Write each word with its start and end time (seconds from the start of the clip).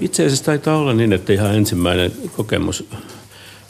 Itse 0.00 0.26
asiassa 0.26 0.44
taitaa 0.44 0.76
olla 0.76 0.94
niin, 0.94 1.12
että 1.12 1.32
ihan 1.32 1.54
ensimmäinen 1.54 2.12
kokemus 2.36 2.84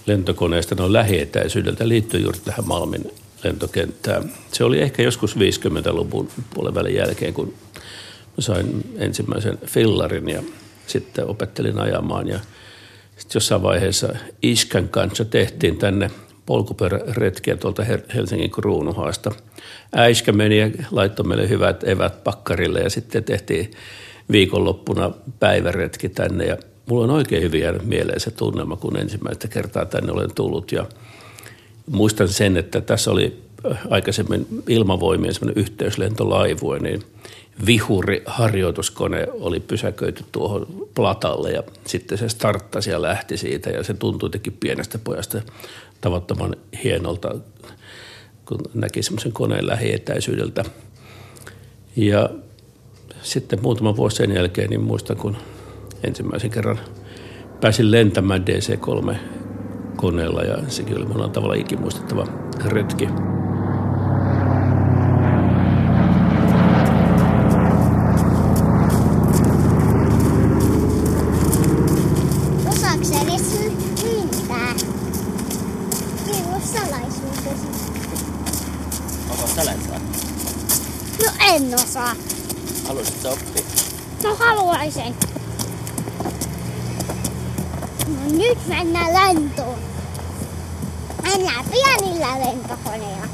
lentokoneesta 0.07 0.85
on 0.85 0.93
lähietäisyydeltä 0.93 1.89
liittyy 1.89 2.21
juuri 2.21 2.39
tähän 2.45 2.69
Malmin 2.69 3.11
lentokenttään. 3.45 4.33
Se 4.53 4.65
oli 4.65 4.81
ehkä 4.81 5.03
joskus 5.03 5.37
50-luvun 5.37 6.29
puolen 6.55 6.75
välin 6.75 6.95
jälkeen, 6.95 7.35
kun 7.35 7.55
sain 8.39 8.85
ensimmäisen 8.97 9.59
fillarin 9.67 10.29
ja 10.29 10.43
sitten 10.87 11.27
opettelin 11.27 11.79
ajamaan. 11.79 12.29
Ja 12.29 12.39
sitten 13.17 13.35
jossain 13.35 13.63
vaiheessa 13.63 14.09
Iskän 14.43 14.89
kanssa 14.89 15.25
tehtiin 15.25 15.79
tänne 15.79 16.11
polkupyöräretkiä 16.47 17.57
tuolta 17.57 17.85
Helsingin 18.15 18.51
kruunuhaasta. 18.51 19.31
Äiskä 19.97 20.33
meni 20.33 20.59
ja 20.59 20.71
laittoi 20.91 21.27
meille 21.27 21.49
hyvät 21.49 21.85
evät 21.85 22.25
pakkarille 22.25 22.81
ja 22.81 22.91
sitten 22.91 23.25
tehtiin 23.25 23.71
viikonloppuna 24.33 25.11
päiväretki 25.41 26.09
tänne. 26.09 26.45
Ja 26.45 26.57
mulla 26.87 27.05
on 27.05 27.11
oikein 27.11 27.43
hyvin 27.43 27.61
jäänyt 27.61 27.85
mieleen 27.85 28.21
se 28.21 28.31
tunnelma, 28.31 28.77
kun 28.77 28.97
ensimmäistä 28.97 29.49
kertaa 29.49 29.85
tänne 29.85 30.13
olen 30.13 30.35
tullut. 30.35 30.73
Ja 30.73 30.87
muistan 31.91 32.29
sen, 32.29 32.57
että 32.57 32.81
tässä 32.81 33.11
oli 33.11 33.43
aikaisemmin 33.91 34.47
ilmavoimien 34.69 35.35
semmoinen 35.35 35.63
yhteyslentolaivue, 35.63 36.79
niin 36.79 37.03
vihuri 37.67 38.23
harjoituskone 38.27 39.27
oli 39.31 39.61
pysäköity 39.61 40.25
tuohon 40.33 40.67
platalle 40.95 41.51
ja 41.51 41.63
sitten 41.87 42.19
se 42.19 42.29
starttasi 42.29 42.91
ja 42.91 43.03
lähti 43.03 43.37
siitä. 43.37 43.71
Ja 43.71 43.85
se 43.85 43.95
tuntui 43.95 44.31
teki 44.31 44.51
pienestä 44.51 44.99
pojasta 44.99 45.43
tavattoman 46.01 46.57
hienolta, 46.85 47.35
kun 48.45 48.61
näki 48.75 49.03
semmoisen 49.03 49.33
koneen 49.33 49.67
lähietäisyydeltä. 49.67 50.65
Ja 51.97 52.31
sitten 53.29 53.63
muutama 53.63 53.97
vuosi 53.97 54.17
sen 54.17 54.35
jälkeen, 54.35 54.71
niin 54.71 54.83
muistan, 54.83 55.17
kun 55.17 55.37
ensimmäisen 56.05 56.51
kerran 56.51 56.79
pääsin 57.61 57.91
lentämään 57.91 58.45
DC-3 58.47 59.15
koneella 59.97 60.43
ja 60.43 60.59
sekin 60.69 60.97
oli 60.97 61.07
monella 61.07 61.29
tavalla 61.29 61.55
ikimuistettava 61.55 62.27
retki. 62.65 63.09
No 81.25 81.33
en 81.53 81.75
osaa. 81.75 82.15
Haluaisitko 82.89 83.29
oppia? 83.29 83.63
No 84.79 84.85
haluaisin. 84.85 85.15
No 88.09 88.39
nyt 88.39 88.59
mennään 88.69 89.13
lentoon. 89.15 89.79
Mennään 91.23 91.65
pienillä 91.71 92.27
lentokoneilla. 92.39 93.27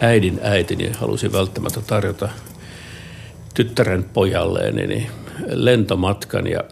Äidin 0.00 0.40
äitini 0.42 0.92
halusi 0.98 1.32
välttämättä 1.32 1.80
tarjota 1.80 2.28
tyttären 3.54 4.04
pojalleen 4.04 4.76
niin 4.76 5.06
lentomatkan 5.46 6.46
ja, 6.46 6.64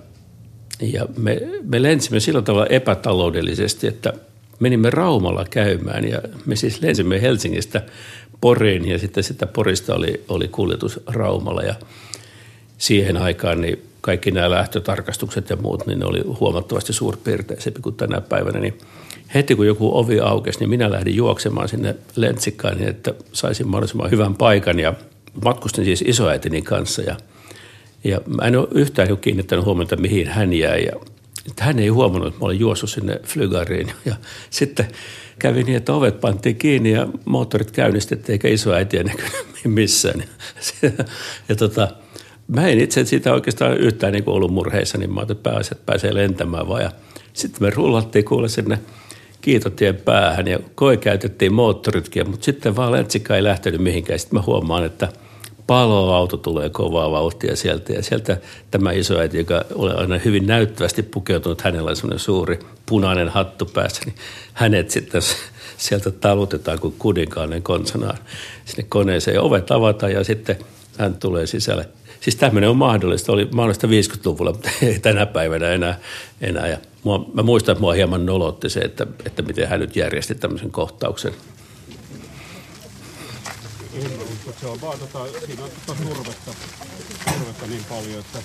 ja 0.81 1.07
me, 1.19 1.41
me 1.63 1.83
lensimme 1.83 2.21
sillä 2.21 2.43
tavalla 2.43 2.67
epätaloudellisesti, 2.67 3.87
että 3.87 4.13
menimme 4.61 4.91
Raumalla 4.91 5.45
käymään 5.51 6.09
ja 6.09 6.23
me 6.47 6.57
siis 6.57 6.83
lensimme 6.83 7.23
Helsingistä 7.23 7.83
Poriin 8.41 8.89
ja 8.89 8.99
sitten 8.99 9.25
sitä 9.25 9.47
Porista 9.47 9.95
oli, 9.95 10.25
oli 10.29 10.49
kuljetus 10.49 11.01
Raumalla. 11.07 11.63
Ja 11.63 11.75
siihen 12.79 13.17
aikaan 13.17 13.61
niin 13.61 13.83
kaikki 14.01 14.31
nämä 14.31 14.51
lähtötarkastukset 14.51 15.51
ja 15.51 15.57
muut, 15.57 15.87
niin 15.87 15.99
ne 15.99 16.05
oli 16.05 16.21
huomattavasti 16.41 16.93
suurpiirteisempi 16.93 17.81
kuin 17.81 17.95
tänä 17.95 18.21
päivänä. 18.21 18.61
Niin 18.61 18.79
heti 19.35 19.55
kun 19.55 19.67
joku 19.67 19.99
ovi 19.99 20.21
aukesi, 20.21 20.59
niin 20.59 20.71
minä 20.71 20.91
lähdin 20.91 21.17
juoksemaan 21.17 21.69
sinne 21.69 21.97
lentsikkaan 22.17 22.77
niin, 22.77 22.89
että 22.89 23.15
saisin 23.33 23.69
mahdollisimman 23.69 24.11
hyvän 24.11 24.35
paikan. 24.35 24.79
Ja 24.79 24.95
matkustin 25.45 25.85
siis 25.85 26.05
isoäitini 26.07 26.63
kanssa. 26.63 27.03
Ja, 27.03 27.17
ja 28.05 28.21
mä 28.27 28.43
en 28.43 28.57
ole 28.57 28.69
yhtään 28.71 29.19
kiinnittänyt 29.19 29.65
huomiota, 29.65 29.97
mihin 29.97 30.29
hän 30.29 30.53
jäi. 30.53 30.85
Ja 30.85 30.93
hän 31.59 31.79
ei 31.79 31.89
huomannut, 31.89 32.29
että 32.29 32.41
mä 32.41 32.47
olin 32.47 32.61
juossut 32.61 32.91
sinne 32.91 33.21
flygariin. 33.25 33.93
Ja 34.05 34.15
sitten 34.51 34.89
kävi 35.41 35.63
niin, 35.63 35.77
että 35.77 35.95
ovet 35.95 36.21
pantiin 36.21 36.57
kiinni 36.57 36.93
ja 36.93 37.07
moottorit 37.25 37.71
käynnistettiin 37.71 38.35
eikä 38.35 38.49
isoäitiä 38.49 39.03
näkynyt 39.03 39.33
missään. 39.65 40.23
Ja, 41.49 41.57
tota, 41.57 41.89
mä 42.49 42.69
en 42.69 42.81
itse 42.81 43.05
siitä 43.05 43.33
oikeastaan 43.33 43.77
yhtään 43.77 44.13
niin 44.13 44.25
ollut 44.27 44.51
murheissa, 44.51 44.99
niin 44.99 45.15
mä 45.15 45.21
ajattelin, 45.21 45.39
että 45.39 45.61
että 45.61 45.87
pääsee 45.87 46.15
lentämään 46.15 46.69
vaan. 46.69 46.83
Ja 46.83 46.91
sitten 47.33 47.63
me 47.63 47.71
rullattiin 47.71 48.25
kuule 48.25 48.49
sinne 48.49 48.79
kiitotien 49.41 49.97
päähän 49.97 50.47
ja 50.47 50.59
koe 50.75 50.97
käytettiin 50.97 51.55
moottoritkin, 51.55 52.31
mutta 52.31 52.45
sitten 52.45 52.77
vaan 52.77 52.93
lentsikka 52.93 53.37
ei 53.37 53.45
lähtenyt 53.45 53.81
mihinkään. 53.81 54.19
Sitten 54.19 54.39
mä 54.39 54.45
huomaan, 54.47 54.85
että 54.85 55.09
paloauto 55.71 56.37
tulee 56.37 56.71
kovaa 56.71 57.11
vauhtia 57.11 57.57
sieltä 57.57 57.93
ja 57.93 58.03
sieltä 58.03 58.37
tämä 58.71 58.93
isoäiti, 58.93 59.39
joka 59.39 59.65
oli 59.75 59.93
aina 59.93 60.19
hyvin 60.19 60.47
näyttävästi 60.47 61.03
pukeutunut, 61.03 61.61
hänellä 61.61 61.91
on 62.05 62.19
suuri 62.19 62.59
punainen 62.87 63.29
hattu 63.29 63.67
päässä, 63.67 64.03
niin 64.05 64.15
hänet 64.53 64.91
sitten 64.91 65.23
sieltä 65.77 66.11
talutetaan 66.11 66.79
kuin 66.79 66.95
kuninkaallinen 66.99 67.63
konsanaan 67.63 68.19
sinne 68.65 68.87
koneeseen 68.89 69.35
ja 69.35 69.43
ovet 69.43 69.71
avataan 69.71 70.13
ja 70.13 70.25
sitten 70.25 70.59
hän 70.99 71.15
tulee 71.15 71.47
sisälle 71.47 71.89
Siis 72.21 72.37
tämmöinen 72.37 72.71
on 72.71 72.77
mahdollista, 72.77 73.33
oli 73.33 73.49
mahdollista 73.55 73.87
50-luvulla, 73.87 74.53
mutta 74.53 74.71
ei 74.83 74.99
tänä 74.99 75.27
päivänä 75.27 75.69
enää. 75.69 75.99
enää. 76.41 76.69
Ja 76.69 76.79
mua, 77.03 77.31
mä 77.35 77.43
muistan, 77.43 77.73
että 77.73 77.81
mua 77.81 77.93
hieman 77.93 78.27
nolotti 78.27 78.69
se, 78.69 78.81
että, 78.81 79.07
että 79.27 79.43
miten 79.43 79.69
hän 79.69 79.81
nyt 79.81 79.97
järjesti 79.97 80.35
tämmöisen 80.35 80.71
kohtauksen. 80.71 81.33
Se 84.61 84.67
on 84.67 84.81
vaan 84.81 84.99
tota, 84.99 85.19
siinä 85.47 85.65
on 85.65 85.71
tota 85.87 86.03
turvetta, 86.03 86.51
turvetta 87.33 87.67
niin 87.67 87.85
paljon, 87.85 88.21
että... 88.21 88.39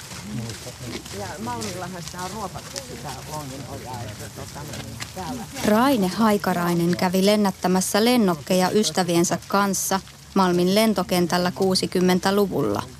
Ja 1.19 1.27
Malmillahan 1.43 2.03
sitä 2.03 2.21
on 2.21 2.31
ruopattu 2.31 2.77
sitä 2.77 3.09
longin 3.31 3.63
ojaa, 3.69 4.01
että 4.03 4.25
tota, 4.35 4.59
niin 4.71 4.97
täällä... 5.15 5.43
Raine 5.65 6.07
Haikarainen 6.07 6.97
kävi 6.97 7.25
lennättämässä 7.25 8.05
lennokkeja 8.05 8.69
ystäviensä 8.69 9.37
kanssa 9.47 9.99
Malmin 10.33 10.75
lentokentällä 10.75 11.49
60-luvulla– 11.49 12.83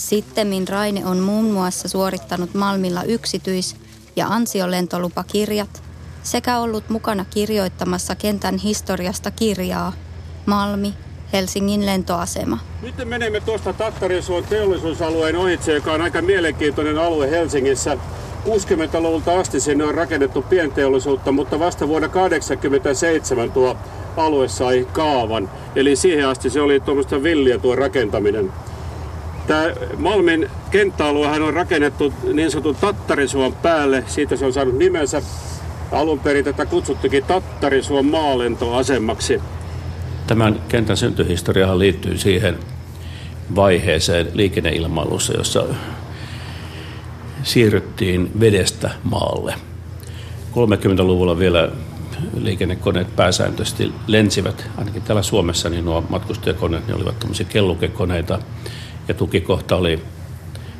Sittemmin 0.00 0.68
Raine 0.68 1.06
on 1.06 1.18
muun 1.18 1.44
muassa 1.44 1.88
suorittanut 1.88 2.54
Malmilla 2.54 3.02
yksityis- 3.02 3.76
ja 4.16 4.28
ansiolentolupakirjat 4.28 5.82
sekä 6.22 6.58
ollut 6.58 6.88
mukana 6.88 7.24
kirjoittamassa 7.24 8.14
kentän 8.14 8.58
historiasta 8.58 9.30
kirjaa 9.30 9.92
Malmi, 10.46 10.94
Helsingin 11.32 11.86
lentoasema. 11.86 12.58
Nyt 12.82 12.94
menemme 13.04 13.40
tuosta 13.40 13.72
Tattarisuon 13.72 14.44
teollisuusalueen 14.44 15.36
ohitse, 15.36 15.74
joka 15.74 15.92
on 15.92 16.02
aika 16.02 16.22
mielenkiintoinen 16.22 16.98
alue 16.98 17.30
Helsingissä. 17.30 17.98
60-luvulta 18.46 19.38
asti 19.38 19.60
sinne 19.60 19.84
on 19.84 19.94
rakennettu 19.94 20.42
pienteollisuutta, 20.42 21.32
mutta 21.32 21.58
vasta 21.58 21.88
vuonna 21.88 22.08
1987 22.08 23.52
tuo 23.52 23.76
alue 24.16 24.48
sai 24.48 24.88
kaavan. 24.92 25.50
Eli 25.76 25.96
siihen 25.96 26.28
asti 26.28 26.50
se 26.50 26.60
oli 26.60 26.80
tuommoista 26.80 27.22
villiä 27.22 27.58
tuo 27.58 27.76
rakentaminen. 27.76 28.52
Tämä 29.46 29.64
Malmin 29.96 30.50
kenttäaluehan 30.70 31.42
on 31.42 31.54
rakennettu 31.54 32.12
niin 32.32 32.50
sanotun 32.50 32.76
Tattarisuon 32.76 33.52
päälle. 33.52 34.04
Siitä 34.06 34.36
se 34.36 34.44
on 34.44 34.52
saanut 34.52 34.78
nimensä. 34.78 35.22
Alun 35.92 36.18
perin 36.18 36.44
tätä 36.44 36.66
kutsuttukin 36.66 37.24
Tattarisuon 37.24 38.06
maalentoasemaksi. 38.06 39.40
Tämän 40.30 40.62
kentän 40.68 40.96
syntyhistoriahan 40.96 41.78
liittyy 41.78 42.18
siihen 42.18 42.58
vaiheeseen 43.54 44.28
liikenneilmailussa, 44.34 45.32
jossa 45.32 45.64
siirryttiin 47.42 48.30
vedestä 48.40 48.90
maalle. 49.04 49.54
30-luvulla 50.52 51.38
vielä 51.38 51.68
liikennekoneet 52.40 53.16
pääsääntöisesti 53.16 53.92
lensivät, 54.06 54.70
ainakin 54.76 55.02
täällä 55.02 55.22
Suomessa, 55.22 55.68
niin 55.68 55.84
nuo 55.84 56.04
matkustajakoneet 56.08 56.86
ne 56.86 56.94
olivat 56.94 57.18
tämmöisiä 57.18 57.46
kellukekoneita, 57.48 58.38
ja 59.08 59.14
tukikohta 59.14 59.76
oli 59.76 60.02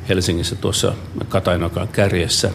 Helsingissä 0.09 0.55
tuossa 0.55 0.93
Katainokan 1.29 1.87
kärjessä. 1.87 2.51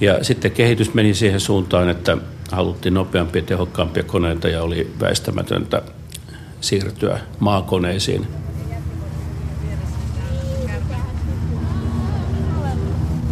Ja 0.00 0.24
sitten 0.24 0.50
kehitys 0.50 0.94
meni 0.94 1.14
siihen 1.14 1.40
suuntaan, 1.40 1.88
että 1.88 2.16
haluttiin 2.52 2.94
nopeampia 2.94 3.42
ja 3.42 3.46
tehokkaampia 3.46 4.02
koneita 4.02 4.48
ja 4.48 4.62
oli 4.62 4.94
väistämätöntä 5.00 5.82
siirtyä 6.60 7.20
maakoneisiin. 7.40 8.26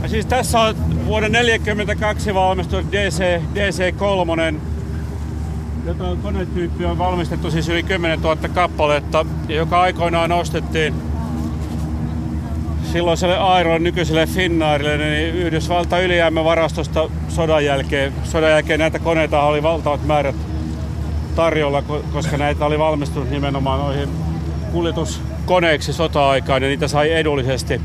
Ja 0.03 0.11
siis 0.11 0.27
tässä 0.27 0.61
on 0.61 0.75
vuoden 1.07 1.33
1942 1.33 2.35
valmistunut 2.35 2.93
DC, 2.93 3.41
DC-3, 3.55 4.61
jota 5.87 6.05
konetyyppi 6.23 6.85
on 6.85 6.99
valmistettu 6.99 7.51
siis 7.51 7.69
yli 7.69 7.83
10 7.83 8.21
000 8.21 8.37
kappaletta, 8.55 9.27
joka 9.49 9.81
aikoinaan 9.81 10.33
ostettiin 10.33 10.95
silloiselle 12.97 13.39
Airon 13.39 13.83
nykyiselle 13.83 14.27
Finnairille, 14.27 14.97
niin 14.99 15.35
Yhdysvalta 15.35 16.01
ylijäämävarastosta 16.01 17.11
sodan 17.29 17.65
jälkeen. 17.65 18.13
Sodan 18.25 18.51
jälkeen 18.51 18.81
näitä 18.81 18.99
koneita 18.99 19.43
oli 19.43 19.63
valtavat 19.63 20.07
määrät 20.07 20.37
tarjolla, 21.35 21.83
koska 22.13 22.37
näitä 22.37 22.65
oli 22.65 22.79
valmistunut 22.79 23.31
nimenomaan 23.31 23.81
noihin 23.81 24.09
kuljetuskoneiksi 24.73 25.93
sota-aikaan 25.93 26.63
ja 26.63 26.69
niitä 26.69 26.89
sai 26.89 27.13
edullisesti 27.13 27.81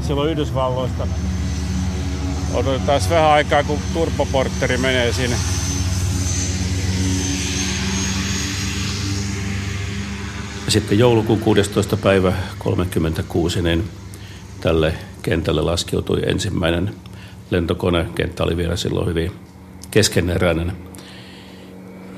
silloin 0.00 0.30
Yhdysvalloista. 0.30 1.06
Odotetaan 2.54 3.00
vähän 3.10 3.30
aikaa, 3.30 3.64
kun 3.64 3.78
turboportteri 3.94 4.76
menee 4.76 5.12
sinne. 5.12 5.36
Sitten 10.68 10.98
joulukuun 10.98 11.40
16. 11.40 11.96
päivä 11.96 12.32
36, 12.58 13.62
niin 13.62 13.84
tälle 14.60 14.94
kentälle 15.22 15.62
laskeutui 15.62 16.20
ensimmäinen 16.26 16.94
lentokone. 17.50 18.06
Kenttä 18.14 18.44
oli 18.44 18.56
vielä 18.56 18.76
silloin 18.76 19.06
hyvin 19.06 19.32
keskeneräinen. 19.90 20.72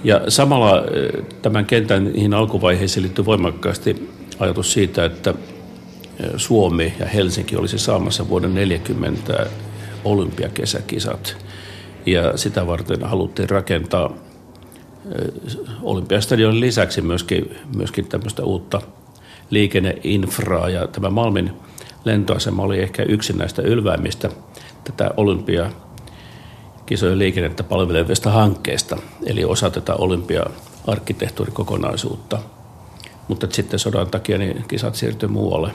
Ja 0.05 0.21
samalla 0.29 0.79
eh, 0.79 1.25
tämän 1.43 1.67
kentän 1.67 2.05
niihin 2.05 2.35
alkuvaiheisiin 2.35 3.03
liittyy 3.03 3.25
voimakkaasti 3.25 4.11
ajatus 4.39 4.73
siitä, 4.73 5.05
että 5.05 5.31
eh, 5.31 6.31
Suomi 6.37 6.95
ja 6.99 7.07
Helsinki 7.07 7.57
olisi 7.57 7.79
saamassa 7.79 8.29
vuoden 8.29 8.55
40 8.55 9.47
olympiakesäkisat. 10.05 11.37
Ja 12.07 12.37
sitä 12.37 12.67
varten 12.67 13.05
haluttiin 13.05 13.51
rakentaa 13.51 14.15
Olympiastadionin 15.83 16.61
lisäksi 16.61 17.03
myöskin, 17.03 17.57
myöskin 17.77 18.09
tämmöistä 18.09 18.45
uutta 18.45 18.83
liikenneinfraa 19.51 20.69
ja 20.69 20.87
tämä 20.87 21.11
Malmin 21.11 21.51
lentoasema 22.05 22.63
oli 22.63 22.79
ehkä 22.79 23.03
yksi 23.03 23.33
näistä 23.33 23.63
ylväämistä 23.63 24.31
tätä 24.85 25.11
olympia 25.17 25.71
kisojen 26.87 27.19
liikennettä 27.19 27.63
palvelevista 27.63 28.31
hankkeesta, 28.31 28.97
eli 29.27 29.45
osa 29.45 29.71
tätä 29.71 29.95
olympia-arkkitehtuurikokonaisuutta. 29.95 32.39
Mutta 33.29 33.47
sitten 33.51 33.79
sodan 33.79 34.07
takia 34.07 34.39
niin 34.39 34.65
kisat 34.69 34.95
siirtyi 34.95 35.29
muualle. 35.29 35.73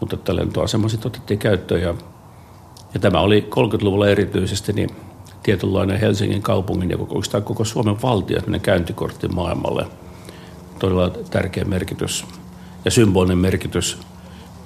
Mutta 0.00 0.16
tämä 0.16 0.36
lentoasema 0.36 0.88
sitten 0.88 1.06
otettiin 1.06 1.38
käyttöön 1.38 1.82
ja, 1.82 1.94
ja 2.94 3.00
tämä 3.00 3.20
oli 3.20 3.48
30-luvulla 3.50 4.08
erityisesti 4.08 4.72
niin 4.72 4.90
tietynlainen 5.42 6.00
Helsingin 6.00 6.42
kaupungin 6.42 6.90
ja 6.90 6.98
koko, 6.98 7.20
koko 7.44 7.64
Suomen 7.64 8.02
valtio, 8.02 8.38
käyntikortti 8.62 9.28
maailmalle. 9.28 9.86
Todella 10.78 11.10
tärkeä 11.10 11.64
merkitys 11.64 12.24
ja 12.84 12.90
symbolinen 12.90 13.38
merkitys 13.38 13.98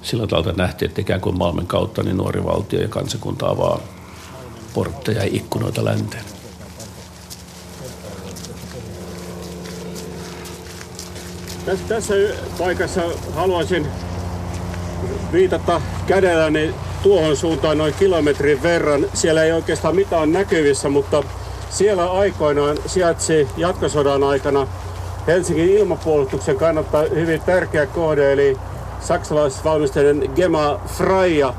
sillä 0.01 0.27
tavalla 0.27 0.53
nähtiin, 0.53 0.89
että 0.89 1.01
ikään 1.01 1.21
kuin 1.21 1.37
Malmin 1.37 1.67
kautta 1.67 2.03
niin 2.03 2.17
nuori 2.17 2.43
valtio 2.43 2.81
ja 2.81 2.87
kansakunta 2.87 3.49
avaa 3.49 3.79
portteja 4.73 5.23
ja 5.23 5.29
ikkunoita 5.31 5.85
länteen. 5.85 6.23
Tässä 11.87 12.13
paikassa 12.57 13.01
haluaisin 13.35 13.87
viitata 15.31 15.81
kädelläni 16.07 16.75
tuohon 17.03 17.37
suuntaan 17.37 17.77
noin 17.77 17.93
kilometrin 17.93 18.63
verran. 18.63 19.05
Siellä 19.13 19.43
ei 19.43 19.51
oikeastaan 19.51 19.95
mitään 19.95 20.31
näkyvissä, 20.31 20.89
mutta 20.89 21.23
siellä 21.69 22.11
aikoinaan 22.11 22.77
sijaitsi 22.85 23.47
jatkosodan 23.57 24.23
aikana 24.23 24.67
Helsingin 25.27 25.69
ilmapuolustuksen 25.69 26.55
kannalta 26.55 27.01
hyvin 27.01 27.41
tärkeä 27.41 27.85
kohde, 27.85 28.33
eli 28.33 28.57
saksalaisvalmisteinen 28.99 30.29
Gema 30.35 30.79
Freya 30.87 31.53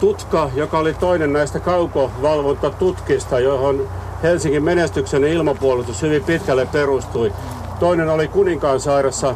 tutka, 0.00 0.50
joka 0.54 0.78
oli 0.78 0.94
toinen 0.94 1.32
näistä 1.32 1.60
kaukovalvontatutkista, 1.60 3.40
johon 3.40 3.88
Helsingin 4.22 4.62
menestyksen 4.64 5.24
ilmapuolustus 5.24 6.02
hyvin 6.02 6.24
pitkälle 6.24 6.66
perustui. 6.66 7.32
Toinen 7.80 8.08
oli 8.08 8.28
Kuninkaan 8.28 8.80
sairassa 8.80 9.34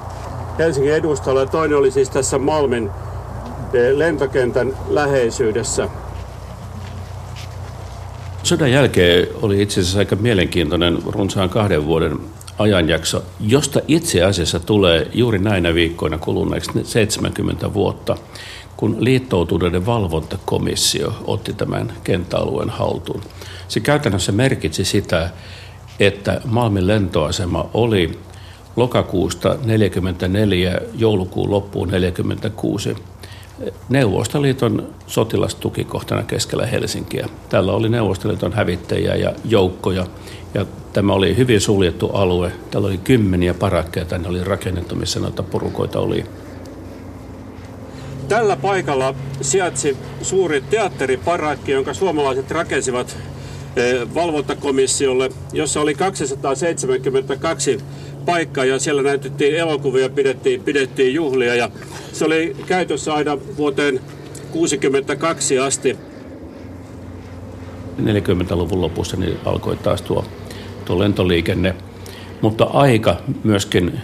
Helsingin 0.58 0.94
edustalla 0.94 1.40
ja 1.40 1.46
toinen 1.46 1.78
oli 1.78 1.90
siis 1.90 2.10
tässä 2.10 2.38
Malmin 2.38 2.90
lentokentän 3.94 4.72
läheisyydessä. 4.88 5.88
Sodan 8.42 8.72
jälkeen 8.72 9.28
oli 9.42 9.62
itse 9.62 9.80
asiassa 9.80 9.98
aika 9.98 10.16
mielenkiintoinen 10.16 10.98
runsaan 11.06 11.50
kahden 11.50 11.86
vuoden 11.86 12.18
ajanjakso, 12.58 13.22
josta 13.40 13.80
itse 13.88 14.22
asiassa 14.22 14.60
tulee 14.60 15.10
juuri 15.14 15.38
näinä 15.38 15.74
viikkoina 15.74 16.18
kuluneeksi 16.18 16.70
70 16.84 17.74
vuotta, 17.74 18.16
kun 18.76 18.96
liittoutuneiden 18.98 19.86
valvontakomissio 19.86 21.12
otti 21.24 21.52
tämän 21.52 21.92
kenttäalueen 22.04 22.70
haltuun. 22.70 23.20
Se 23.68 23.80
käytännössä 23.80 24.32
merkitsi 24.32 24.84
sitä, 24.84 25.30
että 26.00 26.40
Malmin 26.44 26.86
lentoasema 26.86 27.70
oli 27.74 28.18
lokakuusta 28.76 29.56
44 29.64 30.80
joulukuun 30.94 31.50
loppuun 31.50 31.88
46 31.88 32.96
Neuvostoliiton 33.88 34.88
sotilastukikohtana 35.06 36.22
keskellä 36.22 36.66
Helsinkiä. 36.66 37.28
Täällä 37.48 37.72
oli 37.72 37.88
Neuvostoliiton 37.88 38.52
hävittäjiä 38.52 39.14
ja 39.14 39.32
joukkoja 39.44 40.06
ja 40.54 40.66
tämä 40.92 41.12
oli 41.12 41.36
hyvin 41.36 41.60
suljettu 41.60 42.08
alue. 42.08 42.52
Täällä 42.70 42.88
oli 42.88 42.98
kymmeniä 42.98 43.54
parakkeja, 43.54 44.06
tänne 44.06 44.28
oli 44.28 44.44
rakennettu, 44.44 44.94
missä 44.94 45.20
noita 45.20 45.42
porukoita 45.42 46.00
oli. 46.00 46.24
Tällä 48.28 48.56
paikalla 48.56 49.14
sijaitsi 49.40 49.96
suuri 50.22 50.60
teatteriparakki, 50.60 51.72
jonka 51.72 51.94
suomalaiset 51.94 52.50
rakensivat 52.50 53.16
eh, 53.76 54.14
valvontakomissiolle, 54.14 55.30
jossa 55.52 55.80
oli 55.80 55.94
272 55.94 57.78
paikkaa 58.28 58.64
ja 58.64 58.78
siellä 58.78 59.02
näytettiin 59.02 59.54
elokuvia, 59.54 60.08
pidettiin, 60.08 60.62
pidettiin 60.62 61.14
juhlia 61.14 61.54
ja 61.54 61.70
se 62.12 62.24
oli 62.24 62.56
käytössä 62.66 63.14
aina 63.14 63.38
vuoteen 63.56 63.94
1962 63.94 65.58
asti. 65.58 65.96
40-luvun 68.02 68.80
lopussa 68.80 69.16
niin 69.16 69.36
alkoi 69.44 69.76
taas 69.76 70.02
tuo, 70.02 70.24
tuo 70.84 70.98
lentoliikenne, 70.98 71.74
mutta 72.40 72.64
aika 72.64 73.16
myöskin 73.44 74.00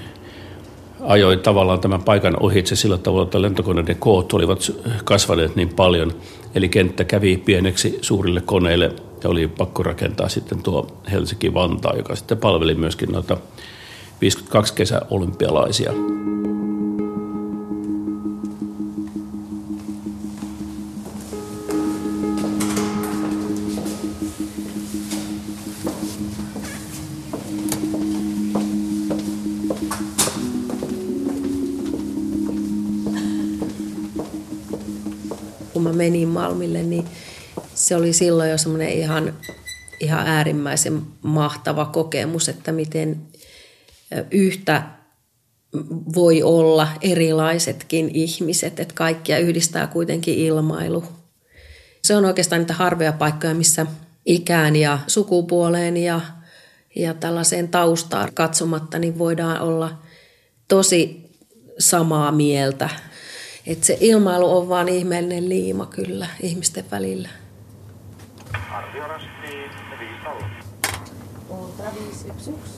ajoi 1.01 1.37
tavallaan 1.37 1.81
tämän 1.81 2.03
paikan 2.03 2.43
ohitse 2.43 2.77
sillä 2.77 2.99
tavalla, 2.99 3.25
että 3.25 3.43
lentokoneiden 3.43 3.97
koot 3.97 4.33
olivat 4.33 4.73
kasvaneet 5.05 5.57
niin 5.57 5.75
paljon. 5.75 6.13
Eli 6.55 6.69
kenttä 6.69 7.05
kävi 7.05 7.37
pieneksi 7.37 7.99
suurille 8.03 8.41
koneille 8.41 8.93
ja 9.25 9.31
oli 9.31 9.49
pakko 9.49 9.83
rakentaa 9.83 10.29
sitten 10.29 10.63
tuo 10.63 10.87
Helsinki-Vantaa, 11.13 11.97
joka 11.97 12.17
sitten 12.17 12.39
palveli 12.39 12.75
myöskin 12.75 13.13
noita 13.13 13.37
52 14.21 14.75
kesä 14.75 15.03
olympialaisia. 15.11 15.93
kun 35.73 35.83
mä 35.83 35.93
menin 35.93 36.29
Malmille, 36.29 36.83
niin 36.83 37.05
se 37.75 37.97
oli 37.97 38.13
silloin 38.13 38.51
jo 38.51 38.59
semmoinen 38.59 38.89
ihan, 38.89 39.35
ihan 40.01 40.27
äärimmäisen 40.27 41.03
mahtava 41.23 41.85
kokemus, 41.85 42.49
että 42.49 42.73
miten 42.73 43.23
yhtä 44.31 44.83
voi 46.15 46.43
olla 46.43 46.89
erilaisetkin 47.01 48.11
ihmiset, 48.15 48.81
että 48.81 48.95
kaikkia 48.95 49.39
yhdistää 49.39 49.87
kuitenkin 49.87 50.39
ilmailu. 50.39 51.05
Se 52.03 52.17
on 52.17 52.25
oikeastaan 52.25 52.61
niitä 52.61 52.75
harvoja 52.75 53.13
paikkoja, 53.13 53.55
missä 53.55 53.87
ikään 54.27 54.77
ja 54.77 54.99
sukupuoleen 55.07 55.97
ja, 55.97 56.21
ja 56.97 57.15
tällaiseen 57.15 57.69
taustaan 57.69 58.35
katsomatta 58.35 58.99
niin 58.99 59.19
voidaan 59.19 59.61
olla 59.61 59.99
tosi 60.69 61.31
samaa 61.79 62.33
mieltä. 62.33 62.89
Et 63.67 63.85
se 63.85 63.99
ilmailu 64.01 64.59
on 64.59 64.69
vaan 64.69 64.89
ihmeellinen 64.89 65.49
liima 65.49 65.87
kyllä 65.87 66.27
ihmisten 66.43 66.85
välillä. 66.91 67.29
Arviorasti 68.71 69.29
5 69.49 69.75
0. 71.49 71.69
5, 72.09 72.74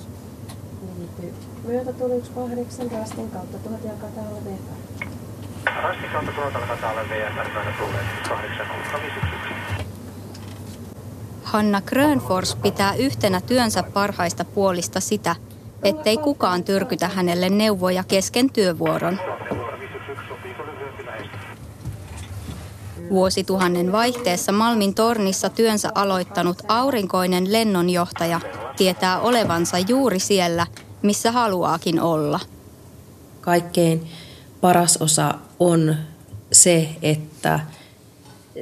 Myötä 1.66 1.92
tuli 1.92 2.22
18 2.34 2.98
rastin 2.98 3.30
kautta 3.30 3.58
1000 3.58 3.84
jakaa 3.84 4.10
VFR. 4.44 5.04
Rastin 5.82 6.10
kautta 6.10 6.32
1000 6.32 6.54
jakaa 6.54 6.94
VFR 6.94 7.48
myötä 7.52 7.72
tulee 7.78 8.04
siis 8.14 8.28
8 8.28 8.66
Hanna 11.42 11.80
Grönfors 11.80 12.56
pitää 12.56 12.94
yhtenä 12.94 13.40
työnsä 13.40 13.82
parhaista 13.82 14.44
puolista 14.44 15.00
sitä, 15.00 15.36
ettei 15.82 16.16
kukaan 16.16 16.64
tyrkytä 16.64 17.08
hänelle 17.08 17.48
neuvoja 17.48 18.04
kesken 18.04 18.50
työvuoron. 18.50 19.18
Vuosituhannen 23.10 23.92
vaihteessa 23.92 24.52
Malmin 24.52 24.94
tornissa 24.94 25.48
työnsä 25.48 25.90
aloittanut 25.94 26.62
aurinkoinen 26.68 27.52
lennonjohtaja 27.52 28.40
tietää 28.76 29.20
olevansa 29.20 29.78
juuri 29.78 30.18
siellä, 30.18 30.66
missä 31.02 31.32
haluaakin 31.32 32.00
olla. 32.00 32.40
Kaikkein 33.40 34.06
paras 34.60 34.96
osa 34.96 35.34
on 35.58 35.96
se, 36.52 36.88
että 37.02 37.60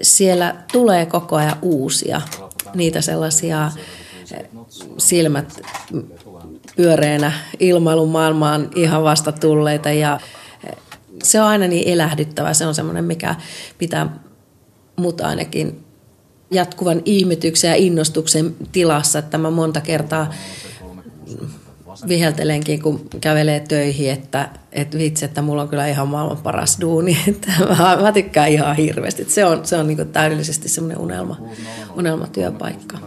siellä 0.03 0.57
tulee 0.73 1.07
koko 1.07 1.37
ajan 1.37 1.57
uusia, 1.63 2.21
niitä 2.75 3.01
sellaisia 3.01 3.71
eh, 4.33 4.47
silmät 4.99 5.61
pyöreänä 6.77 7.33
ilmailun 7.61 8.11
maailmaan 8.11 8.71
ihan 8.75 9.05
vasta 9.05 9.33
tulleita 9.33 9.91
ja 9.91 10.21
eh, 10.69 10.77
se 11.23 11.41
on 11.41 11.47
aina 11.47 11.69
niin 11.69 11.89
elähdyttävä. 11.89 12.55
Se 12.55 12.67
on 12.67 12.75
semmoinen, 12.75 13.05
mikä 13.05 13.35
pitää 13.79 14.17
mut 14.97 15.21
ainakin 15.21 15.85
jatkuvan 16.51 17.03
ihmetyksen 17.05 17.69
ja 17.69 17.75
innostuksen 17.75 18.57
tilassa, 18.73 19.19
että 19.19 19.39
mä 19.39 19.51
monta 19.51 19.81
kertaa 19.81 20.31
viheltelenkin, 22.09 22.83
kun 22.83 23.09
kävelee 23.21 23.61
töihin, 23.61 24.11
että, 24.11 24.49
että 24.73 24.99
vitsi, 24.99 25.25
että 25.25 25.43
mulla 25.43 25.63
on 25.63 25.69
kyllä 25.69 25.87
ihan 25.87 26.09
maailman 26.09 26.37
paras 26.37 26.81
duuni. 26.81 27.19
Että 27.29 27.53
mä, 27.79 27.99
mä 28.01 28.13
tykkään 28.13 28.49
ihan 28.49 28.77
hirveästi. 28.77 29.23
Että 29.23 29.35
se 29.35 29.45
on, 29.45 29.67
se 29.67 29.77
on 29.77 29.87
niin 29.87 30.09
täydellisesti 30.09 30.69
semmoinen 30.69 30.99
unelma, 30.99 31.37
unelmatyöpaikka. 31.97 32.99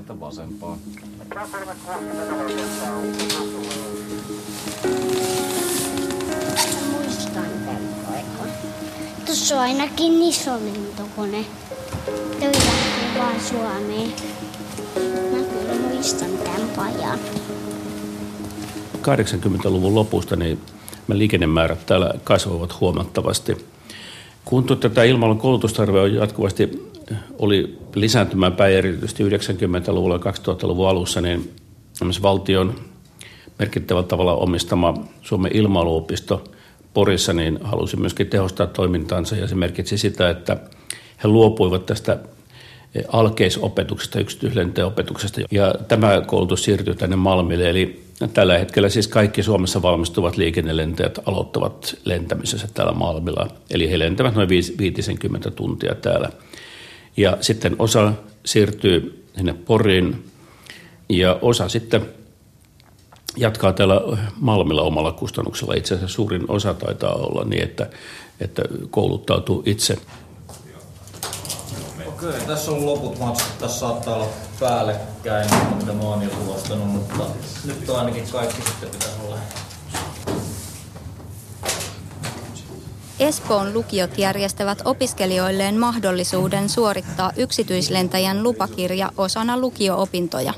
Tuossa 9.26 9.56
on 9.56 9.62
ainakin 9.62 10.22
iso 10.22 10.54
lentokone. 10.54 11.46
Toi 12.40 12.52
lähtee 12.54 13.18
vaan 13.18 13.42
Suomeen. 13.42 14.14
Mä 15.32 15.44
kyllä 15.44 15.76
muistan 15.90 16.30
tämän 16.44 16.70
pajan. 16.76 17.20
80-luvun 19.16 19.96
lopusta 19.96 20.36
niin 20.36 20.60
liikennemäärät 21.08 21.86
täällä 21.86 22.14
kasvavat 22.24 22.80
huomattavasti. 22.80 23.58
Kun 24.46 24.64
tätä 24.80 25.04
ilmailun 25.04 25.38
koulutustarve 25.38 26.00
on 26.00 26.14
jatkuvasti 26.14 26.88
oli 27.40 27.78
lisääntymään 27.96 28.54
päin 28.54 28.76
erityisesti 28.76 29.24
90-luvulla 29.24 30.20
ja 30.26 30.32
2000-luvun 30.32 30.90
alussa, 30.90 31.22
niin 31.22 31.52
valtion 32.22 32.76
merkittävällä 33.60 34.08
tavalla 34.08 34.34
omistama 34.34 34.94
Suomen 35.22 35.52
ilmailuopisto 35.56 36.44
Porissa 36.94 37.34
niin 37.34 37.60
halusi 37.62 37.98
myöskin 37.98 38.28
tehostaa 38.28 38.68
toimintaansa 38.68 39.36
ja 39.36 39.48
se 39.48 39.56
merkitsi 39.56 39.98
sitä, 39.98 40.30
että 40.30 40.58
he 41.24 41.28
luopuivat 41.28 41.86
tästä 41.86 42.20
alkeisopetuksesta, 43.08 44.20
yksityislentojen 44.20 44.88
opetuksesta 44.88 45.42
ja 45.52 45.76
tämä 45.88 46.22
koulutus 46.28 46.64
siirtyi 46.64 46.96
tänne 46.96 47.16
Malmille. 47.16 47.70
Eli 47.70 48.07
tällä 48.34 48.58
hetkellä 48.58 48.90
siis 48.90 49.08
kaikki 49.08 49.44
Suomessa 49.44 49.82
valmistuvat 49.82 50.38
liikennelentäjät 50.38 51.20
aloittavat 51.26 51.96
lentämisessä 52.06 52.68
täällä 52.74 52.94
Malmilla. 52.94 53.48
Eli 53.70 53.90
he 53.90 54.00
lentävät 54.00 54.36
noin 54.36 54.50
50 54.50 55.52
tuntia 55.52 55.96
täällä. 55.96 56.30
Ja 57.18 57.38
sitten 57.42 57.76
osa 57.80 58.14
siirtyy 58.46 59.26
sinne 59.38 59.54
Poriin 59.54 60.26
ja 61.10 61.40
osa 61.42 61.70
sitten 61.70 62.06
jatkaa 63.38 63.74
täällä 63.74 64.02
Malmilla 64.40 64.82
omalla 64.82 65.12
kustannuksella. 65.12 65.74
Itse 65.74 65.96
asiassa 65.96 66.16
suurin 66.16 66.46
osa 66.48 66.74
taitaa 66.74 67.14
olla 67.14 67.44
niin, 67.46 67.64
että, 67.64 67.90
että 68.40 68.64
kouluttautuu 68.90 69.64
itse. 69.66 69.98
Okei, 72.18 72.42
tässä 72.48 72.72
on 72.72 72.86
loput 72.86 73.20
matsat. 73.20 73.58
Tässä 73.60 73.80
saattaa 73.80 74.16
olla 74.16 74.28
päällekkäin, 74.60 75.50
mitä 75.80 75.94
mä 75.94 76.04
oon 76.04 76.24
jo 76.24 76.30
tulostanut, 76.30 76.88
mutta 76.88 77.24
nyt 77.66 77.90
on 77.90 78.00
ainakin 78.00 78.24
kaikki 78.32 78.62
sitten 78.62 78.90
pitää 78.90 79.10
olla. 79.26 79.38
Espoon 83.20 83.74
lukiot 83.74 84.18
järjestävät 84.18 84.82
opiskelijoilleen 84.86 85.80
mahdollisuuden 85.80 86.70
suorittaa 86.70 87.32
yksityislentäjän 87.36 88.44
lupakirja 88.44 89.12
osana 89.18 89.58
lukio-opintoja. 89.58 90.54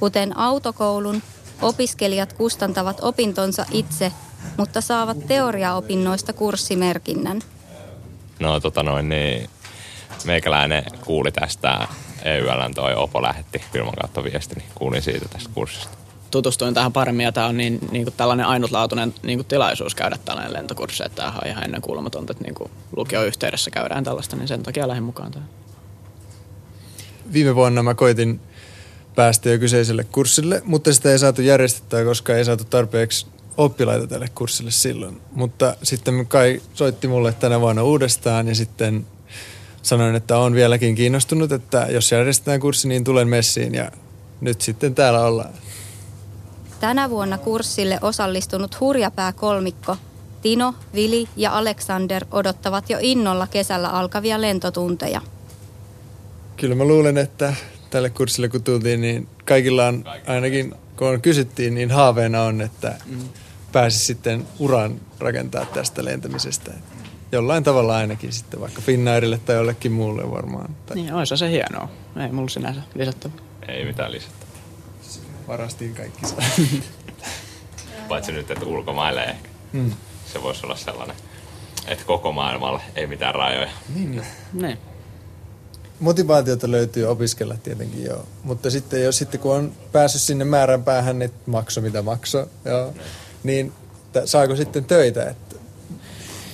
Kuten 0.00 0.38
autokoulun, 0.38 1.22
opiskelijat 1.62 2.32
kustantavat 2.32 2.98
opintonsa 3.00 3.66
itse, 3.70 4.12
mutta 4.56 4.80
saavat 4.80 5.26
teoriaopinnoista 5.26 6.32
kurssimerkinnän. 6.32 7.40
No 8.40 8.60
tota 8.60 8.82
noin, 8.82 9.08
niin 9.08 9.50
meikäläinen 10.24 10.84
kuuli 11.04 11.32
tästä 11.32 11.88
EYLn 12.24 12.74
toi 12.74 12.94
Opo 12.94 13.22
lähetti 13.22 13.62
firman 13.72 13.94
kautta 14.00 14.24
viesti, 14.24 14.54
niin 14.54 14.68
kuulin 14.74 15.02
siitä 15.02 15.28
tästä 15.28 15.50
kurssista. 15.54 15.96
Tutustuin 16.30 16.74
tähän 16.74 16.92
paremmin 16.92 17.24
ja 17.24 17.32
tämä 17.32 17.46
on 17.46 17.56
niin, 17.56 17.78
niin 17.90 18.04
kuin 18.04 18.14
tällainen 18.16 18.46
ainutlaatuinen 18.46 19.14
niin 19.22 19.38
kuin 19.38 19.46
tilaisuus 19.46 19.94
käydä 19.94 20.18
tällainen 20.24 20.52
lentokurssi, 20.52 21.02
että 21.06 21.16
tämä 21.16 21.38
on 21.42 21.48
ihan 21.48 21.64
ennen 21.64 21.82
kuulumatonta, 21.82 22.32
että 22.32 22.44
niin 22.44 22.54
kuin 22.54 22.70
lukio-yhteydessä 22.96 23.70
käydään 23.70 24.04
tällaista, 24.04 24.36
niin 24.36 24.48
sen 24.48 24.62
takia 24.62 24.88
lähdin 24.88 25.02
mukaan 25.02 25.30
tähän. 25.30 25.48
Viime 27.32 27.54
vuonna 27.54 27.82
mä 27.82 27.94
koitin 27.94 28.40
päästä 29.14 29.50
jo 29.50 29.58
kyseiselle 29.58 30.04
kurssille, 30.04 30.62
mutta 30.64 30.92
sitä 30.92 31.12
ei 31.12 31.18
saatu 31.18 31.42
järjestettyä, 31.42 32.04
koska 32.04 32.36
ei 32.36 32.44
saatu 32.44 32.64
tarpeeksi 32.64 33.26
oppilaita 33.56 34.06
tälle 34.06 34.28
kurssille 34.34 34.70
silloin. 34.70 35.20
Mutta 35.32 35.76
sitten 35.82 36.26
Kai 36.26 36.62
soitti 36.74 37.08
mulle 37.08 37.32
tänä 37.32 37.60
vuonna 37.60 37.82
uudestaan 37.82 38.48
ja 38.48 38.54
sitten 38.54 39.06
sanoin, 39.82 40.14
että 40.14 40.38
on 40.38 40.54
vieläkin 40.54 40.94
kiinnostunut, 40.94 41.52
että 41.52 41.86
jos 41.90 42.12
järjestetään 42.12 42.60
kurssi, 42.60 42.88
niin 42.88 43.04
tulen 43.04 43.28
messiin 43.28 43.74
ja 43.74 43.90
nyt 44.40 44.60
sitten 44.60 44.94
täällä 44.94 45.20
ollaan. 45.20 45.54
Tänä 46.80 47.10
vuonna 47.10 47.38
kurssille 47.38 47.98
osallistunut 48.02 48.80
hurjapää 48.80 49.32
kolmikko 49.32 49.96
Tino, 50.42 50.74
Vili 50.94 51.28
ja 51.36 51.58
Alexander 51.58 52.24
odottavat 52.30 52.90
jo 52.90 52.98
innolla 53.00 53.46
kesällä 53.46 53.88
alkavia 53.88 54.40
lentotunteja. 54.40 55.20
Kyllä 56.56 56.74
mä 56.74 56.84
luulen, 56.84 57.18
että 57.18 57.54
tälle 57.90 58.10
kurssille 58.10 58.48
kun 58.48 58.62
tultiin, 58.62 59.00
niin 59.00 59.28
kaikilla 59.44 59.86
on 59.86 60.04
ainakin 60.26 60.74
kun 60.96 61.08
on 61.08 61.20
kysyttiin, 61.20 61.74
niin 61.74 61.90
haaveena 61.90 62.42
on, 62.42 62.60
että 62.60 62.94
mm. 63.06 63.18
pääsisi 63.72 64.04
sitten 64.04 64.46
uran 64.58 65.00
rakentaa 65.18 65.64
tästä 65.64 66.04
lentämisestä 66.04 66.72
jollain 67.32 67.64
tavalla 67.64 67.96
ainakin 67.96 68.32
sitten 68.32 68.60
vaikka 68.60 68.82
Finnairille 68.82 69.38
tai 69.38 69.56
jollekin 69.56 69.92
muulle 69.92 70.30
varmaan. 70.30 70.76
Tai... 70.86 70.96
Niin, 70.96 71.14
olisi 71.14 71.36
se 71.36 71.50
hienoa. 71.50 71.88
Ei 72.16 72.32
mulla 72.32 72.48
sinänsä 72.48 72.80
lisättävä. 72.94 73.34
Ei 73.68 73.84
mitään 73.84 74.12
lisättävää. 74.12 74.42
Varastiin 75.48 75.94
kaikki 75.94 76.22
Paitsi 78.08 78.32
nyt, 78.32 78.50
että 78.50 78.66
ulkomaille 78.66 79.24
ehkä. 79.24 79.48
Hmm. 79.72 79.92
Se 80.32 80.42
voisi 80.42 80.66
olla 80.66 80.76
sellainen, 80.76 81.16
että 81.86 82.04
koko 82.04 82.32
maailmalle 82.32 82.82
ei 82.96 83.06
mitään 83.06 83.34
rajoja. 83.34 83.70
Niin, 83.94 84.10
niin. 84.10 84.24
niin. 84.52 84.78
Motivaatiota 86.00 86.70
löytyy 86.70 87.04
opiskella 87.04 87.56
tietenkin 87.56 88.04
joo, 88.04 88.26
mutta 88.44 88.70
sitten, 88.70 89.02
jos, 89.02 89.18
sitten 89.18 89.40
kun 89.40 89.54
on 89.54 89.72
päässyt 89.92 90.22
sinne 90.22 90.44
määrän 90.44 90.84
päähän, 90.84 91.22
että 91.22 91.50
makso 91.50 91.80
mitä 91.80 92.02
makso, 92.02 92.48
joo, 92.64 92.94
niin 93.42 93.72
saako 94.24 94.56
sitten 94.56 94.84
töitä, 94.84 95.30
että 95.30 95.51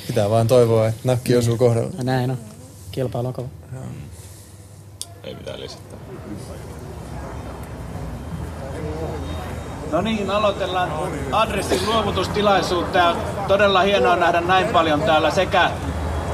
Pitää 0.08 0.30
vaan 0.30 0.46
toivoa, 0.46 0.88
että 0.88 1.00
nakki 1.04 1.36
osuu 1.36 1.50
niin. 1.50 1.58
kohdalla. 1.58 1.90
Ja 1.98 2.04
näin 2.04 2.30
on. 2.30 2.38
Kilpailu 2.90 3.26
on 3.26 3.34
kova. 3.34 3.48
Ei 5.24 5.34
mitään 5.34 5.60
lisättää. 5.60 5.98
No 9.92 10.00
niin, 10.00 10.30
aloitellaan 10.30 10.90
adressin 11.32 11.86
luovutustilaisuutta 11.86 12.98
ja 12.98 13.16
todella 13.48 13.80
hienoa 13.80 14.16
nähdä 14.16 14.40
näin 14.40 14.66
paljon 14.66 15.02
täällä 15.02 15.30
sekä 15.30 15.70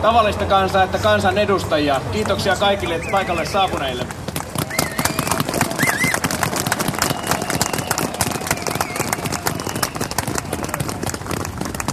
tavallista 0.02 0.44
kansaa 0.44 0.82
että 0.82 0.98
kansan 0.98 1.38
edustajia. 1.38 2.00
Kiitoksia 2.12 2.56
kaikille 2.56 3.00
paikalle 3.10 3.46
saapuneille. 3.46 4.06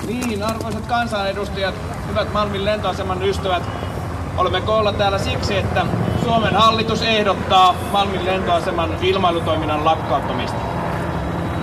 Niin, 0.07 0.40
arvoisat 0.51 0.85
kansanedustajat, 0.85 1.75
hyvät 2.09 2.33
Malmin 2.33 2.65
lentoaseman 2.65 3.23
ystävät, 3.23 3.63
olemme 4.37 4.61
koolla 4.61 4.93
täällä 4.93 5.17
siksi, 5.17 5.57
että 5.57 5.85
Suomen 6.23 6.55
hallitus 6.55 7.01
ehdottaa 7.01 7.75
Malmin 7.91 8.25
lentoaseman 8.25 8.97
ilmailutoiminnan 9.01 9.85
lakkauttamista. 9.85 10.57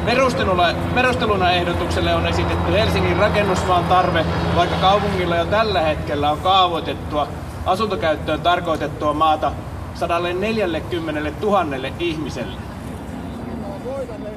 Perusteluna, 0.04 0.62
perusteluna 0.94 1.50
ehdotukselle 1.50 2.14
on 2.14 2.26
esitetty 2.26 2.72
Helsingin 2.72 3.16
rakennusmaan 3.16 3.84
tarve, 3.84 4.24
vaikka 4.56 4.76
kaupungilla 4.76 5.36
jo 5.36 5.44
tällä 5.44 5.80
hetkellä 5.80 6.30
on 6.30 6.38
kaavoitettua 6.38 7.28
asuntokäyttöön 7.66 8.40
tarkoitettua 8.40 9.12
maata 9.12 9.52
140 9.94 11.32
000 11.40 11.64
ihmiselle. 11.98 12.56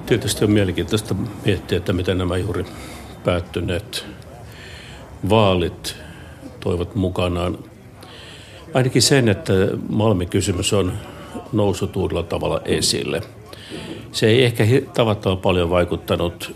Tietysti 0.06 0.46
on 0.46 0.52
mielenkiintoista 0.52 1.16
miettiä, 1.46 1.78
että 1.78 1.94
miten 1.94 2.18
nämä 2.18 2.38
juuri 2.38 2.66
päättyneet 3.24 4.06
vaalit 5.30 5.96
toivat 6.60 6.96
mukanaan 6.96 7.58
Ainakin 8.74 9.02
sen, 9.02 9.30
että 9.30 9.54
Malmin 9.90 10.30
kysymys 10.30 10.74
on 10.74 10.94
noussut 11.52 11.96
uudella 11.96 12.24
tavalla 12.24 12.62
esille. 12.66 13.22
Se 14.12 14.28
ei 14.28 14.44
ehkä 14.44 14.64
tavattoman 14.94 15.38
paljon 15.38 15.70
vaikuttanut 15.70 16.56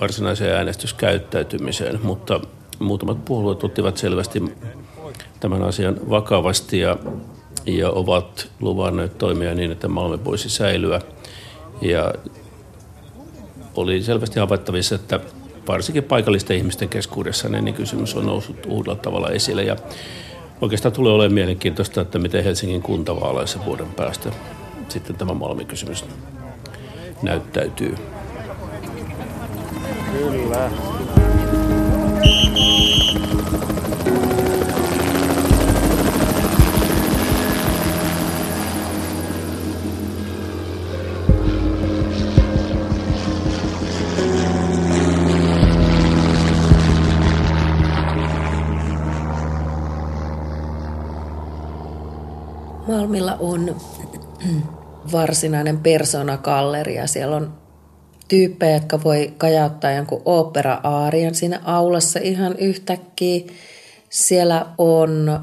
varsinaiseen 0.00 0.56
äänestyskäyttäytymiseen, 0.56 2.00
mutta 2.02 2.40
muutamat 2.78 3.24
puolueet 3.24 3.64
ottivat 3.64 3.96
selvästi 3.96 4.42
tämän 5.40 5.62
asian 5.62 5.96
vakavasti 6.10 6.78
ja, 6.78 6.96
ja 7.66 7.90
ovat 7.90 8.50
luvanneet 8.60 9.18
toimia 9.18 9.54
niin, 9.54 9.72
että 9.72 9.88
Malmi 9.88 10.24
voisi 10.24 10.48
säilyä. 10.48 11.00
Ja 11.80 12.14
oli 13.76 14.02
selvästi 14.02 14.40
havaittavissa, 14.40 14.94
että 14.94 15.20
varsinkin 15.72 16.04
paikallisten 16.04 16.56
ihmisten 16.56 16.88
keskuudessa 16.88 17.48
niin 17.48 17.74
kysymys 17.74 18.14
on 18.14 18.26
noussut 18.26 18.66
uudella 18.66 18.96
tavalla 18.96 19.28
esille. 19.28 19.62
Ja 19.62 19.76
oikeastaan 20.60 20.92
tulee 20.92 21.12
olemaan 21.12 21.34
mielenkiintoista, 21.34 22.00
että 22.00 22.18
miten 22.18 22.44
Helsingin 22.44 22.82
kuntavaaleissa 22.82 23.58
vuoden 23.64 23.86
päästä 23.96 24.30
sitten 24.88 25.16
tämä 25.16 25.34
Malmin 25.34 25.66
kysymys 25.66 26.04
näyttäytyy. 27.22 27.94
Kyllä. 30.12 30.70
Malmilla 53.10 53.36
on 53.40 53.76
varsinainen 55.12 55.78
persoonakalleria. 55.78 57.06
Siellä 57.06 57.36
on 57.36 57.54
tyyppejä, 58.28 58.74
jotka 58.74 59.04
voi 59.04 59.34
kajauttaa 59.38 59.90
jonkun 59.90 60.22
opera-aarian 60.24 61.34
siinä 61.34 61.60
aulassa 61.64 62.18
ihan 62.22 62.56
yhtäkkiä. 62.58 63.40
Siellä 64.10 64.66
on 64.78 65.40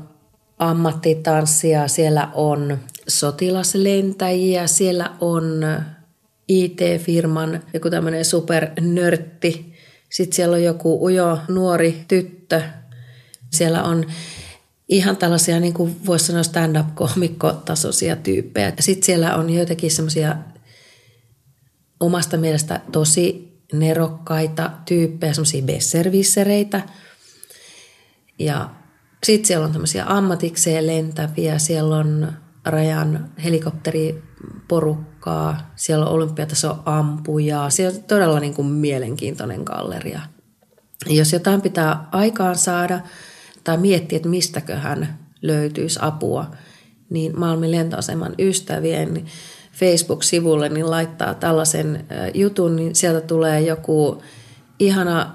ammattitanssia, 0.60 1.88
siellä 1.88 2.30
on 2.34 2.78
sotilaslentäjiä, 3.08 4.68
siellä 4.68 5.12
on 5.22 5.66
IT-firman 6.48 7.64
joku 7.74 7.90
tämmöinen 7.90 8.26
supernörtti. 8.26 9.74
Sitten 10.10 10.36
siellä 10.36 10.56
on 10.56 10.64
joku 10.64 11.06
ujo 11.06 11.38
nuori 11.48 12.06
tyttö. 12.08 12.62
Siellä 13.52 13.84
on 13.84 14.06
ihan 14.90 15.18
tällaisia, 15.18 15.60
niin 15.60 15.74
kuin 15.74 16.06
voisi 16.06 16.26
sanoa 16.26 16.44
stand-up-komikkotasoisia 16.44 18.16
tyyppejä. 18.16 18.74
Sitten 18.80 19.06
siellä 19.06 19.36
on 19.36 19.50
joitakin 19.50 19.92
semmoisia 19.92 20.36
omasta 22.00 22.38
mielestä 22.38 22.82
tosi 22.92 23.48
nerokkaita 23.74 24.72
tyyppejä, 24.86 25.34
semmoisia 25.34 25.62
besservissereitä. 25.62 26.82
Ja 28.40 28.70
sitten 29.24 29.48
siellä 29.48 29.66
on 29.66 29.72
tämmöisiä 29.72 30.06
ammatikseen 30.08 30.88
lentäviä, 30.88 31.58
siellä 31.58 31.96
on 31.96 32.34
rajan 32.66 33.32
helikopteriporukkaa, 33.44 35.72
siellä 35.76 36.06
on 36.06 36.12
olympiataso 36.12 36.78
ampujaa. 36.86 37.70
Siellä 37.70 37.98
on 37.98 38.04
todella 38.04 38.40
niin 38.40 38.54
kuin 38.54 38.68
mielenkiintoinen 38.68 39.62
galleria. 39.64 40.22
Jos 41.10 41.34
jotain 41.34 41.62
pitää 41.62 42.08
aikaan 42.12 42.56
saada– 42.56 43.00
tai 43.68 43.78
miettiä, 43.78 44.16
että 44.16 44.30
mistäköhän 44.30 45.20
löytyisi 45.42 46.00
apua, 46.02 46.52
niin 47.10 47.40
Malmin 47.40 47.72
lentoaseman 47.72 48.36
ystävien 48.40 49.26
Facebook-sivulle 49.74 50.70
niin 50.70 50.90
laittaa 50.90 51.34
tällaisen 51.34 52.06
jutun, 52.34 52.76
niin 52.76 52.96
sieltä 52.96 53.28
tulee 53.28 53.62
joku 53.62 54.24
ihana 54.80 55.32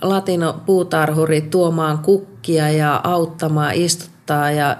latino 0.00 0.62
puutarhuri 0.66 1.40
tuomaan 1.40 1.98
kukkia 1.98 2.70
ja 2.70 3.00
auttamaan, 3.04 3.74
istuttaa 3.74 4.50
ja 4.50 4.76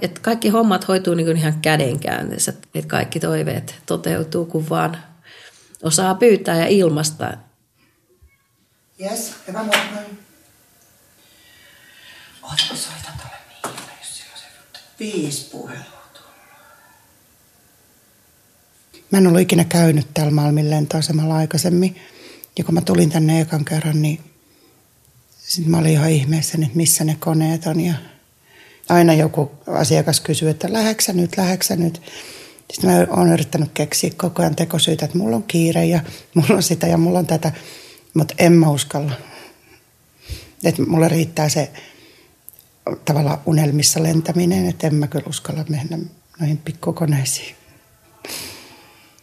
että 0.00 0.20
kaikki 0.20 0.48
hommat 0.48 0.88
hoituu 0.88 1.14
niin 1.14 1.36
ihan 1.36 1.60
kädenkäänteessä, 1.62 2.52
että 2.74 2.88
kaikki 2.88 3.20
toiveet 3.20 3.74
toteutuu, 3.86 4.46
kun 4.46 4.68
vaan 4.68 4.96
osaa 5.82 6.14
pyytää 6.14 6.56
ja 6.56 6.66
ilmasta. 6.66 7.32
Yes, 9.00 9.36
hyvä 9.48 9.58
morgon. 9.58 10.25
Oota, 12.50 12.62
mä 12.70 12.76
soitan 12.76 13.12
tolle 13.16 13.36
Miille, 13.64 13.92
jos 14.00 14.18
sillä 14.18 14.32
on 14.32 14.38
se 14.38 14.80
Viisi 14.98 15.48
puhelua 15.52 15.96
Mä 19.10 19.18
en 19.18 19.26
ollut 19.26 19.40
ikinä 19.40 19.64
käynyt 19.64 20.06
täällä 20.14 20.32
Malmin 20.32 20.70
lentoasemalla 20.70 21.36
aikaisemmin. 21.36 21.96
Ja 22.58 22.64
kun 22.64 22.74
mä 22.74 22.80
tulin 22.80 23.10
tänne 23.10 23.40
ekan 23.40 23.64
kerran, 23.64 24.02
niin 24.02 24.20
sitten 25.38 25.70
mä 25.70 25.78
olin 25.78 25.92
ihan 25.92 26.10
ihmeessä, 26.10 26.58
että 26.62 26.76
missä 26.76 27.04
ne 27.04 27.16
koneet 27.20 27.66
on. 27.66 27.80
Ja 27.80 27.94
aina 28.88 29.14
joku 29.14 29.50
asiakas 29.66 30.20
kysyy, 30.20 30.48
että 30.48 30.72
läheksä 30.72 31.12
nyt, 31.12 31.36
läheksä 31.36 31.76
nyt. 31.76 32.02
Sitten 32.72 32.90
mä 32.90 33.06
oon 33.10 33.32
yrittänyt 33.32 33.70
keksiä 33.74 34.10
koko 34.16 34.42
ajan 34.42 34.56
tekosyitä, 34.56 35.04
että 35.04 35.18
mulla 35.18 35.36
on 35.36 35.42
kiire 35.42 35.84
ja 35.84 36.00
mulla 36.34 36.54
on 36.54 36.62
sitä 36.62 36.86
ja 36.86 36.98
mulla 36.98 37.18
on 37.18 37.26
tätä. 37.26 37.52
Mutta 38.14 38.34
en 38.38 38.52
mä 38.52 38.70
uskalla. 38.70 39.12
Että 40.64 40.82
mulle 40.82 41.08
riittää 41.08 41.48
se 41.48 41.70
tavallaan 43.04 43.38
unelmissa 43.46 44.02
lentäminen, 44.02 44.68
että 44.68 44.86
en 44.86 44.94
mä 44.94 45.06
kyllä 45.06 45.24
uskalla 45.28 45.64
mennä 45.68 45.98
noihin 46.40 46.58
pikkukoneisiin. 46.58 47.56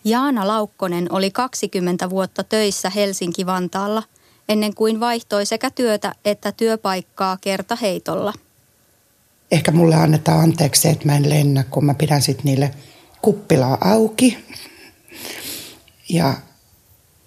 Jaana 0.04 0.48
Laukkonen 0.48 1.12
oli 1.12 1.32
20 1.32 2.10
vuotta 2.10 2.44
töissä 2.44 2.90
Helsinki-Vantaalla 2.90 4.04
ennen 4.50 4.76
kuin 4.76 5.00
vaihtoi 5.00 5.46
sekä 5.46 5.70
työtä 5.70 6.16
että 6.26 6.52
työpaikkaa 6.52 7.38
kerta 7.42 7.76
heitolla. 7.76 8.34
Ehkä 9.52 9.72
mulle 9.72 9.96
annetaan 9.96 10.40
anteeksi 10.40 10.88
että 10.88 11.06
mä 11.06 11.16
en 11.16 11.30
lennä, 11.30 11.64
kun 11.64 11.86
mä 11.86 11.94
pidän 11.94 12.22
sitten 12.22 12.46
niille 12.46 12.72
kuppilaa 13.22 13.78
auki. 13.82 14.38
Ja 16.10 16.34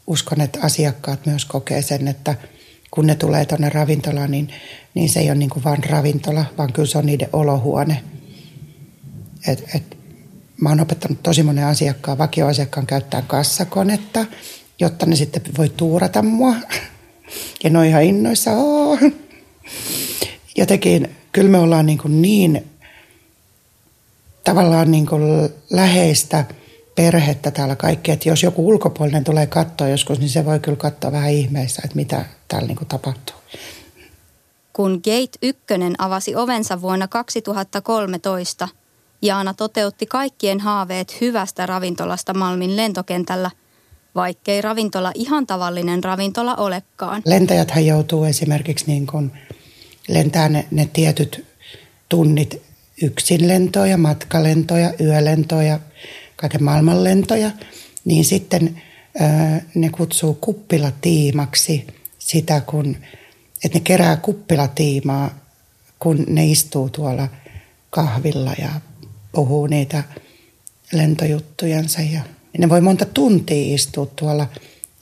uskon, 0.06 0.40
että 0.40 0.58
asiakkaat 0.62 1.26
myös 1.26 1.44
kokee 1.44 1.82
sen, 1.82 2.08
että 2.08 2.34
kun 2.90 3.06
ne 3.06 3.14
tulee 3.14 3.46
tuonne 3.46 3.68
ravintolaan, 3.68 4.30
niin 4.30 4.52
niin 4.96 5.08
se 5.08 5.20
ei 5.20 5.30
ole 5.30 5.34
niin 5.34 5.50
kuin 5.50 5.64
vain 5.64 5.84
ravintola, 5.84 6.44
vaan 6.58 6.72
kyllä 6.72 6.88
se 6.88 6.98
on 6.98 7.06
niiden 7.06 7.28
olohuone. 7.32 8.02
Et, 9.48 9.64
et, 9.74 9.96
mä 10.60 10.68
oon 10.68 10.80
opettanut 10.80 11.22
tosi 11.22 11.42
monen 11.42 11.66
asiakkaan, 11.66 12.18
vakioasiakkaan 12.18 12.86
käyttää 12.86 13.22
kassakonetta, 13.22 14.26
jotta 14.80 15.06
ne 15.06 15.16
sitten 15.16 15.42
voi 15.58 15.68
tuurata 15.68 16.22
mua. 16.22 16.54
Ja 17.64 17.70
ne 17.70 17.78
on 17.78 17.84
ihan 17.84 18.02
innoissa. 18.02 18.52
Oo. 18.52 18.98
Jotenkin 20.56 21.08
kyllä 21.32 21.50
me 21.50 21.58
ollaan 21.58 21.86
niin, 21.86 21.98
kuin 21.98 22.22
niin 22.22 22.66
tavallaan 24.44 24.90
niin 24.90 25.06
kuin 25.06 25.22
läheistä 25.70 26.44
perhettä 26.96 27.50
täällä 27.50 27.76
kaikki. 27.76 28.10
Että 28.10 28.28
jos 28.28 28.42
joku 28.42 28.68
ulkopuolinen 28.68 29.24
tulee 29.24 29.46
katsoa 29.46 29.88
joskus, 29.88 30.18
niin 30.18 30.28
se 30.28 30.44
voi 30.44 30.60
kyllä 30.60 30.76
katsoa 30.76 31.12
vähän 31.12 31.30
ihmeessä, 31.30 31.82
että 31.84 31.96
mitä 31.96 32.24
täällä 32.48 32.66
niin 32.66 32.76
kuin 32.76 32.88
tapahtuu. 32.88 33.36
Kun 34.72 34.92
Gate 35.04 35.38
1 35.42 35.62
avasi 35.98 36.36
ovensa 36.36 36.80
vuonna 36.82 37.08
2013, 37.08 38.68
Jaana 39.22 39.54
toteutti 39.54 40.06
kaikkien 40.06 40.60
haaveet 40.60 41.20
hyvästä 41.20 41.66
ravintolasta 41.66 42.34
Malmin 42.34 42.76
lentokentällä, 42.76 43.50
vaikkei 44.14 44.62
ravintola 44.62 45.12
ihan 45.14 45.46
tavallinen 45.46 46.04
ravintola 46.04 46.54
olekaan. 46.54 47.22
Lentäjäthän 47.24 47.86
joutuu 47.86 48.24
esimerkiksi 48.24 48.84
niin 48.86 49.06
kuin 49.06 49.32
lentää 50.08 50.48
ne, 50.48 50.66
ne 50.70 50.88
tietyt 50.92 51.46
tunnit 52.08 52.62
yksin 53.02 53.48
lentoja, 53.48 53.96
matkalentoja, 53.96 54.92
yölentoja, 55.00 55.80
kaiken 56.36 56.64
maailman 56.64 57.04
lentoja, 57.04 57.50
niin 58.04 58.24
sitten 58.24 58.82
ne 59.74 59.88
kutsuu 59.88 60.34
kuppilatiimaksi 60.34 61.86
sitä, 62.18 62.60
kun 62.60 62.96
että 63.64 63.78
ne 63.78 63.82
kerää 63.84 64.16
kuppilatiimaa, 64.16 65.38
kun 65.98 66.24
ne 66.28 66.46
istuu 66.46 66.90
tuolla 66.90 67.28
kahvilla 67.90 68.54
ja 68.58 68.68
puhuu 69.32 69.66
niitä 69.66 70.04
lentojuttujansa. 70.92 72.00
Ja 72.00 72.20
ne 72.58 72.68
voi 72.68 72.80
monta 72.80 73.04
tuntia 73.04 73.74
istua 73.74 74.06
tuolla 74.06 74.46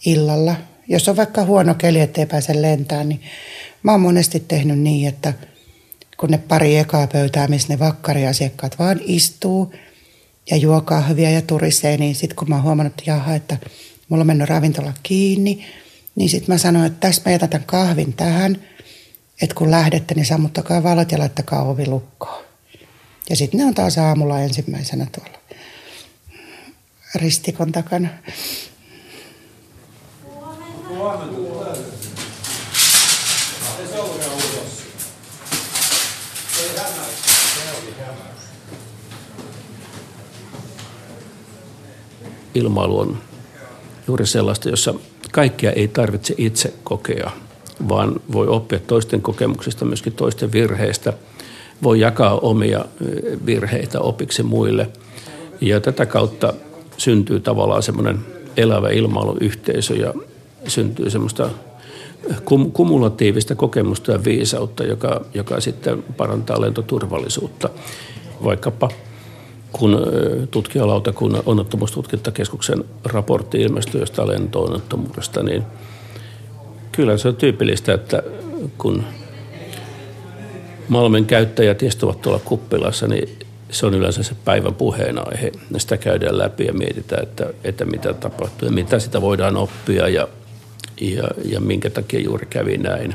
illalla. 0.06 0.56
Jos 0.88 1.08
on 1.08 1.16
vaikka 1.16 1.44
huono 1.44 1.74
keli, 1.74 2.00
ettei 2.00 2.26
pääse 2.26 2.62
lentämään, 2.62 3.08
niin 3.08 3.20
mä 3.82 3.92
oon 3.92 4.00
monesti 4.00 4.40
tehnyt 4.40 4.78
niin, 4.78 5.08
että 5.08 5.32
kun 6.16 6.30
ne 6.30 6.38
pari 6.38 6.76
ekaa 6.76 7.06
pöytää, 7.06 7.48
missä 7.48 7.68
ne 7.68 7.78
vakkariasiakkaat 7.78 8.78
vaan 8.78 9.00
istuu 9.04 9.74
ja 10.50 10.56
juo 10.56 10.80
kahvia 10.80 11.30
ja 11.30 11.42
turisee, 11.42 11.96
niin 11.96 12.14
sitten 12.14 12.36
kun 12.36 12.48
mä 12.48 12.54
oon 12.54 12.64
huomannut, 12.64 12.92
että 12.92 13.10
jaha, 13.10 13.34
että 13.34 13.56
mulla 14.08 14.20
on 14.20 14.26
mennyt 14.26 14.48
ravintola 14.48 14.92
kiinni, 15.02 15.64
niin 16.14 16.28
sitten 16.28 16.54
mä 16.54 16.58
sanoin, 16.58 16.86
että 16.86 17.06
tässä 17.06 17.22
mä 17.26 17.32
jätän 17.32 17.48
tämän 17.48 17.66
kahvin 17.66 18.12
tähän, 18.12 18.62
että 19.42 19.54
kun 19.54 19.70
lähdette, 19.70 20.14
niin 20.14 20.26
sammuttakaa 20.26 20.82
valot 20.82 21.12
ja 21.12 21.18
laittakaa 21.18 21.62
ovi 21.62 21.86
lukkoon. 21.86 22.44
Ja 23.30 23.36
sitten 23.36 23.60
ne 23.60 23.66
on 23.66 23.74
taas 23.74 23.98
aamulla 23.98 24.40
ensimmäisenä 24.40 25.06
tuolla 25.12 25.38
ristikon 27.14 27.72
takana. 27.72 28.08
Ilmailu 42.54 42.98
on 42.98 43.18
juuri 44.08 44.26
sellaista, 44.26 44.68
jossa 44.68 44.94
kaikkia 45.32 45.72
ei 45.72 45.88
tarvitse 45.88 46.34
itse 46.38 46.74
kokea, 46.84 47.30
vaan 47.88 48.20
voi 48.32 48.48
oppia 48.48 48.78
toisten 48.78 49.22
kokemuksista, 49.22 49.84
myöskin 49.84 50.12
toisten 50.12 50.52
virheistä. 50.52 51.12
Voi 51.82 52.00
jakaa 52.00 52.38
omia 52.38 52.84
virheitä 53.46 54.00
opiksi 54.00 54.42
muille. 54.42 54.88
Ja 55.60 55.80
tätä 55.80 56.06
kautta 56.06 56.54
syntyy 56.96 57.40
tavallaan 57.40 57.82
semmoinen 57.82 58.18
elävä 58.56 58.90
ilmailuyhteisö 58.90 59.94
ja 59.94 60.14
syntyy 60.66 61.10
semmoista 61.10 61.50
kum- 62.44 62.70
kumulatiivista 62.72 63.54
kokemusta 63.54 64.12
ja 64.12 64.24
viisautta, 64.24 64.84
joka, 64.84 65.24
joka 65.34 65.60
sitten 65.60 66.02
parantaa 66.16 66.60
lentoturvallisuutta. 66.60 67.68
Vaikkapa 68.44 68.88
kun 69.78 70.02
tutkijalautakunnan 70.50 71.42
onnettomuustutkintakeskuksen 71.46 72.84
raportti 73.04 73.60
ilmestyi 73.60 74.00
jostain 74.00 74.28
lento-onnettomuudesta, 74.28 75.42
niin 75.42 75.62
kyllä 76.92 77.16
se 77.16 77.28
on 77.28 77.36
tyypillistä, 77.36 77.94
että 77.94 78.22
kun 78.78 79.04
Malmen 80.88 81.26
käyttäjät 81.26 81.82
istuvat 81.82 82.22
tuolla 82.22 82.40
kuppilassa, 82.44 83.06
niin 83.06 83.38
se 83.70 83.86
on 83.86 83.94
yleensä 83.94 84.22
se 84.22 84.34
päivän 84.44 84.74
puheenaihe. 84.74 85.52
Sitä 85.76 85.96
käydään 85.96 86.38
läpi 86.38 86.64
ja 86.64 86.72
mietitään, 86.72 87.22
että, 87.22 87.46
että 87.64 87.84
mitä 87.84 88.14
tapahtuu 88.14 88.68
ja 88.68 88.74
mitä 88.74 88.98
sitä 88.98 89.22
voidaan 89.22 89.56
oppia 89.56 90.08
ja, 90.08 90.28
ja, 91.00 91.28
ja 91.44 91.60
minkä 91.60 91.90
takia 91.90 92.20
juuri 92.20 92.46
kävi 92.46 92.78
näin. 92.78 93.14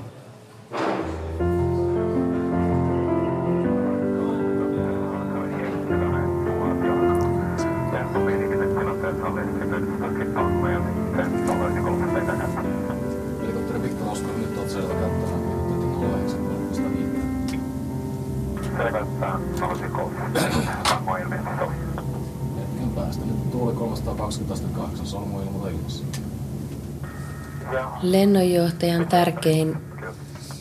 Lennonjohtajan 28.19 29.07
tärkein 29.07 29.77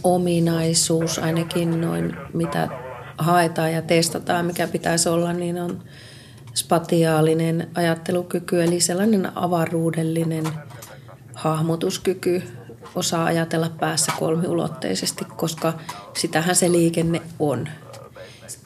ominaisuus, 0.03 1.18
ainakin 1.18 1.81
noin 1.81 2.16
mitä 2.35 2.68
haetaan 3.18 3.73
ja 3.73 3.83
testataan, 3.83 4.47
mikä 4.47 4.66
pitäisi 4.66 5.09
olla, 5.09 5.33
niin 5.33 5.59
on 5.62 5.83
spatiaalinen 6.55 7.68
ajattelukyky, 7.75 8.62
eli 8.62 8.81
sellainen 8.81 9.38
avaruudellinen 9.38 10.44
hahmotuskyky, 11.35 12.42
osaa 12.94 13.25
ajatella 13.25 13.71
päässä 13.81 14.12
kolmiulotteisesti, 14.18 15.25
koska 15.37 15.73
sitähän 16.16 16.57
se 16.57 16.73
liikenne 16.73 17.23
on 17.38 17.68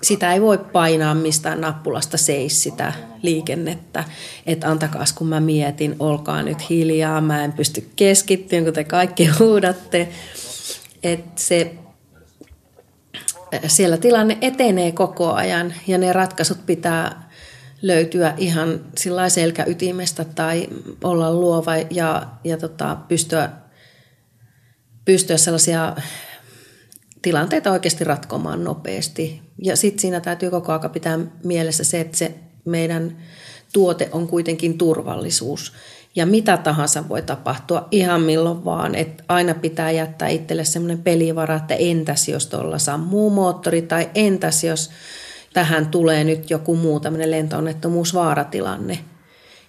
sitä 0.03 0.33
ei 0.33 0.41
voi 0.41 0.59
painaa 0.59 1.15
mistään 1.15 1.61
nappulasta 1.61 2.17
seis 2.17 2.63
sitä 2.63 2.93
liikennettä, 3.23 4.05
että 4.47 4.71
antakaas 4.71 5.13
kun 5.13 5.27
mä 5.27 5.41
mietin, 5.41 5.97
olkaa 5.99 6.43
nyt 6.43 6.71
hiljaa, 6.71 7.21
mä 7.21 7.45
en 7.45 7.53
pysty 7.53 7.91
keskittymään, 7.97 8.65
kun 8.65 8.75
te 8.75 8.85
kaikki 8.85 9.27
huudatte. 9.39 10.09
Että 11.03 11.43
se, 11.43 11.75
siellä 13.67 13.97
tilanne 13.97 14.39
etenee 14.41 14.93
koko 14.93 15.33
ajan 15.33 15.75
ja 15.87 15.99
ne 15.99 16.13
ratkaisut 16.13 16.67
pitää 16.67 17.31
löytyä 17.83 18.35
ihan 18.37 18.81
sillä 18.99 19.29
selkäytimestä 19.29 20.25
tai 20.25 20.69
olla 21.05 21.35
luova 21.35 21.77
ja, 21.77 22.27
ja 22.45 22.57
tota, 22.57 22.97
pystyä, 23.09 23.51
pystyä 25.05 25.37
sellaisia 25.37 25.97
tilanteita 27.23 27.73
oikeasti 27.73 28.05
ratkomaan 28.05 28.65
nopeasti. 28.65 29.42
Ja 29.59 29.77
sitten 29.77 30.01
siinä 30.01 30.21
täytyy 30.21 30.51
koko 30.51 30.73
ajan 30.73 30.91
pitää 30.91 31.19
mielessä 31.45 31.85
se, 31.85 32.01
että 32.01 32.17
se 32.17 32.35
meidän 32.65 33.17
tuote 33.73 34.09
on 34.13 34.29
kuitenkin 34.29 34.79
turvallisuus. 34.79 35.73
Ja 36.17 36.27
mitä 36.27 36.57
tahansa 36.57 37.09
voi 37.09 37.23
tapahtua 37.23 37.89
ihan 37.91 38.23
milloin 38.23 38.65
vaan. 38.65 38.95
Että 38.95 39.25
aina 39.29 39.55
pitää 39.55 39.91
jättää 39.91 40.29
itselle 40.29 40.65
semmoinen 40.65 41.03
pelivara, 41.03 41.57
että 41.57 41.75
entäs 41.75 42.29
jos 42.29 42.47
tuolla 42.47 42.79
sammuu 42.79 43.31
moottori 43.31 43.83
tai 43.83 44.11
entäs 44.15 44.65
jos 44.65 44.91
tähän 45.53 45.87
tulee 45.87 46.25
nyt 46.25 46.51
joku 46.51 46.77
muu 46.77 47.01
tämmöinen 47.01 47.31
lentoonnettomuus, 47.31 48.15
vaaratilanne. 48.15 48.99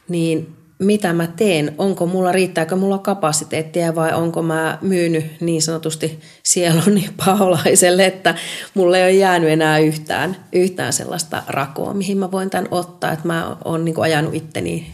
Niin 0.09 0.55
mitä 0.79 1.13
mä 1.13 1.27
teen, 1.27 1.75
onko 1.77 2.05
mulla, 2.05 2.31
riittääkö 2.31 2.75
mulla 2.75 2.97
kapasiteettia 2.97 3.95
vai 3.95 4.13
onko 4.13 4.41
mä 4.41 4.77
myynyt 4.81 5.25
niin 5.41 5.62
sanotusti 5.62 6.19
sieluni 6.43 7.09
paolaiselle, 7.25 8.05
että 8.05 8.36
mulle 8.73 8.97
ei 8.97 9.03
ole 9.03 9.12
jäänyt 9.12 9.49
enää 9.49 9.79
yhtään, 9.79 10.36
yhtään 10.53 10.93
sellaista 10.93 11.43
rakoa, 11.47 11.93
mihin 11.93 12.17
mä 12.17 12.31
voin 12.31 12.49
tämän 12.49 12.67
ottaa, 12.71 13.12
että 13.12 13.27
mä 13.27 13.57
oon 13.65 13.86
niin 13.86 14.01
ajanut 14.01 14.33
itteni 14.33 14.91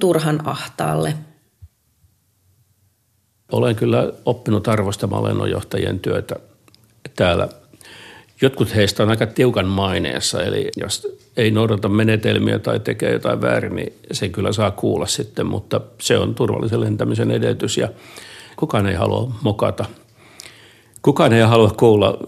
turhan 0.00 0.40
ahtaalle. 0.44 1.14
Olen 3.52 3.76
kyllä 3.76 4.12
oppinut 4.24 4.68
arvostamaan 4.68 5.24
lennonjohtajien 5.24 6.00
työtä 6.00 6.36
täällä 7.16 7.48
Jotkut 8.42 8.74
heistä 8.74 9.02
on 9.02 9.10
aika 9.10 9.26
tiukan 9.26 9.66
maineessa, 9.66 10.42
eli 10.42 10.68
jos 10.76 11.18
ei 11.36 11.50
noudata 11.50 11.88
menetelmiä 11.88 12.58
tai 12.58 12.80
tekee 12.80 13.12
jotain 13.12 13.42
väärin, 13.42 13.74
niin 13.74 13.92
se 14.12 14.28
kyllä 14.28 14.52
saa 14.52 14.70
kuulla 14.70 15.06
sitten, 15.06 15.46
mutta 15.46 15.80
se 16.00 16.18
on 16.18 16.34
turvallisen 16.34 16.80
lentämisen 16.80 17.30
edellytys 17.30 17.76
ja 17.76 17.88
kukaan 18.56 18.86
ei 18.86 18.94
halua 18.94 19.32
mokata. 19.42 19.84
Kukaan 21.02 21.32
ei 21.32 21.42
halua 21.42 21.70
kuulla 21.70 22.18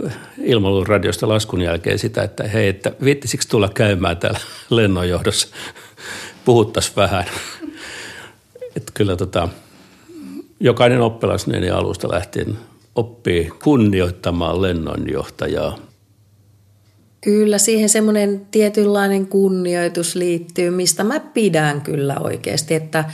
ilmailun 0.43 0.87
radiosta 0.87 1.29
laskun 1.29 1.61
jälkeen 1.61 1.99
sitä, 1.99 2.23
että 2.23 2.45
hei, 2.45 2.69
että 2.69 2.93
viittisikö 3.05 3.45
tulla 3.49 3.69
käymään 3.69 4.17
täällä 4.17 4.41
lennonjohdossa, 4.71 5.49
puhuttaisiin 6.45 6.97
vähän. 6.97 7.25
Että 8.77 8.93
kyllä 8.95 9.17
tota, 9.17 9.49
jokainen 10.61 11.01
oppilas 11.01 11.47
niin 11.47 11.75
alusta 11.75 12.09
lähtien 12.13 12.59
oppii 12.95 13.51
kunnioittamaan 13.65 14.63
lennonjohtajaa– 14.63 15.79
Kyllä 17.21 17.59
siihen 17.59 17.89
semmoinen 17.89 18.47
tietynlainen 18.51 19.27
kunnioitus 19.27 20.15
liittyy, 20.15 20.71
mistä 20.71 21.05
mä 21.05 21.21
pidän 21.21 21.81
kyllä 21.81 22.17
oikeasti, 22.21 22.75
että, 22.75 23.05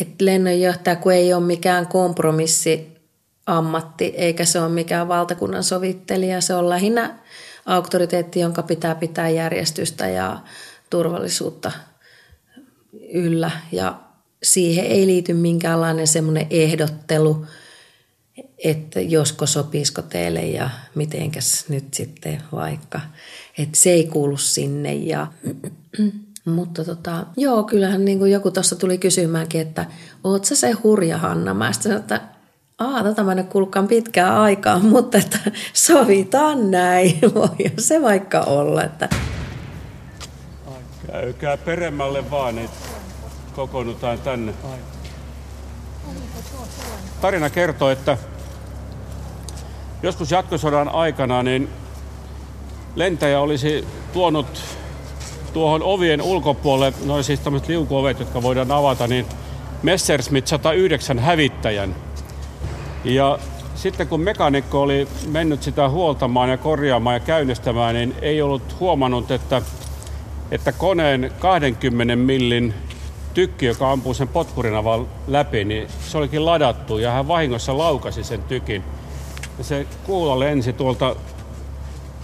että 0.00 0.24
lennonjohtaja 0.24 0.96
kun 0.96 1.12
ei 1.12 1.34
ole 1.34 1.44
mikään 1.44 1.86
kompromissi 1.86 2.96
ammatti, 3.46 4.04
eikä 4.04 4.44
se 4.44 4.60
ole 4.60 4.68
mikään 4.68 5.08
valtakunnan 5.08 5.64
sovittelija, 5.64 6.40
se 6.40 6.54
on 6.54 6.68
lähinnä 6.68 7.18
auktoriteetti, 7.66 8.40
jonka 8.40 8.62
pitää 8.62 8.94
pitää 8.94 9.28
järjestystä 9.28 10.08
ja 10.08 10.38
turvallisuutta 10.90 11.72
yllä. 13.12 13.50
Ja 13.72 14.00
siihen 14.42 14.84
ei 14.84 15.06
liity 15.06 15.34
minkäänlainen 15.34 16.06
semmoinen 16.06 16.46
ehdottelu– 16.50 17.44
että 18.64 19.00
josko 19.00 19.46
sopisiko 19.46 20.02
teille 20.02 20.40
ja 20.40 20.70
mitenkäs 20.94 21.68
nyt 21.68 21.94
sitten 21.94 22.42
vaikka. 22.52 23.00
Että 23.58 23.78
se 23.78 23.90
ei 23.90 24.06
kuulu 24.06 24.36
sinne. 24.36 24.94
Ja, 24.94 25.26
mutta 26.44 26.84
tota, 26.84 27.26
joo, 27.36 27.64
kyllähän 27.64 28.04
niin 28.04 28.18
kuin 28.18 28.32
joku 28.32 28.50
tuossa 28.50 28.76
tuli 28.76 28.98
kysymäänkin, 28.98 29.60
että 29.60 29.86
oot 30.24 30.44
sä 30.44 30.56
se 30.56 30.70
hurja 30.70 31.18
Hanna? 31.18 31.54
Mä 31.54 31.72
sanoin, 31.72 32.00
että 32.00 32.20
Aa, 32.78 33.02
tota 33.04 33.24
mä 33.24 33.34
nyt 33.34 33.48
kuulkaan 33.48 33.88
pitkään 33.88 34.34
aikaa, 34.36 34.78
mutta 34.92 35.18
että 35.18 35.38
sovitaan 35.72 36.70
näin. 36.70 37.18
Voi 37.34 37.72
se 37.78 38.02
vaikka 38.02 38.40
olla. 38.40 38.82
Että... 38.82 39.08
Käykää 41.06 41.56
peremmälle 41.56 42.30
vaan, 42.30 42.56
niin 42.56 42.70
kokoonnutaan 43.56 44.18
tänne. 44.18 44.54
Tarina 47.26 47.50
kertoo, 47.50 47.90
että 47.90 48.18
joskus 50.02 50.30
jatkosodan 50.30 50.88
aikana 50.88 51.42
niin 51.42 51.68
lentäjä 52.96 53.40
olisi 53.40 53.86
tuonut 54.12 54.62
tuohon 55.52 55.82
ovien 55.82 56.22
ulkopuolelle, 56.22 56.96
noin 57.04 57.24
siis 57.24 57.40
tämmöiset 57.40 57.68
liukuovet, 57.68 58.20
jotka 58.20 58.42
voidaan 58.42 58.72
avata, 58.72 59.06
niin 59.06 59.26
Messerschmitt 59.82 60.46
109 60.46 61.18
hävittäjän. 61.18 61.94
Ja 63.04 63.38
sitten 63.74 64.08
kun 64.08 64.20
mekanikko 64.20 64.82
oli 64.82 65.08
mennyt 65.28 65.62
sitä 65.62 65.88
huoltamaan 65.88 66.50
ja 66.50 66.56
korjaamaan 66.56 67.16
ja 67.16 67.20
käynnistämään, 67.20 67.94
niin 67.94 68.14
ei 68.22 68.42
ollut 68.42 68.80
huomannut, 68.80 69.30
että, 69.30 69.62
että 70.50 70.72
koneen 70.72 71.32
20 71.38 72.16
millin 72.16 72.74
tykki, 73.36 73.66
joka 73.66 73.92
ampuu 73.92 74.14
sen 74.14 74.28
potkurinavan 74.28 75.06
läpi, 75.26 75.64
niin 75.64 75.88
se 76.08 76.18
olikin 76.18 76.46
ladattu 76.46 76.98
ja 76.98 77.10
hän 77.10 77.28
vahingossa 77.28 77.78
laukasi 77.78 78.24
sen 78.24 78.42
tykin. 78.42 78.82
Ja 79.58 79.64
se 79.64 79.86
kuula 80.04 80.38
lensi 80.38 80.72
tuolta 80.72 81.16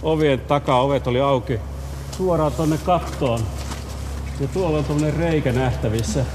ovien 0.03 0.39
takaa, 0.39 0.81
ovet 0.81 1.07
oli 1.07 1.19
auki, 1.19 1.59
suoraan 2.17 2.51
tonne 2.51 2.77
kattoon. 2.77 3.39
Ja 4.39 4.47
tuolla 4.47 4.77
on 4.77 4.85
tuommoinen 4.85 5.19
reikä 5.19 5.51
nähtävissä, 5.51 6.25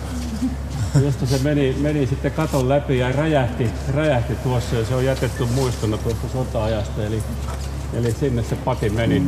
josta 1.05 1.27
se 1.27 1.39
meni, 1.39 1.77
meni 1.81 2.07
sitten 2.07 2.33
katon 2.33 2.69
läpi 2.69 2.99
ja 2.99 3.13
räjähti, 3.13 3.71
räjähti 3.95 4.35
tuossa 4.35 4.77
ja 4.77 4.85
se 4.85 4.95
on 4.95 5.05
jätetty 5.05 5.45
muistona 5.45 5.99
tuosta 5.99 6.29
sota-ajasta. 6.33 7.07
Eli, 7.07 7.23
eli 7.93 8.13
sinne 8.13 8.43
se 8.43 8.57
pati 8.57 8.91
meni. 8.91 9.23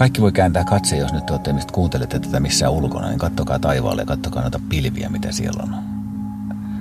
Kaikki 0.00 0.20
voi 0.20 0.32
kääntää 0.32 0.64
katse, 0.64 0.96
jos 0.96 1.12
nyt 1.12 1.30
olette 1.30 1.52
mistä 1.52 1.72
kuuntelette 1.72 2.18
tätä 2.18 2.40
missään 2.40 2.72
ulkona, 2.72 3.08
niin 3.08 3.18
kattokaa 3.18 3.58
taivaalle 3.58 4.02
ja 4.02 4.06
kattokaa 4.06 4.42
noita 4.42 4.60
pilviä, 4.68 5.08
mitä 5.08 5.32
siellä 5.32 5.62
on. 5.62 5.74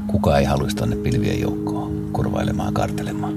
Kuka 0.08 0.38
ei 0.38 0.46
haluaisi 0.46 0.76
tuonne 0.76 0.96
pilvien 0.96 1.42
joukkoon 1.42 2.10
kurvailemaan, 2.14 2.74
kartelemaan. 2.74 3.34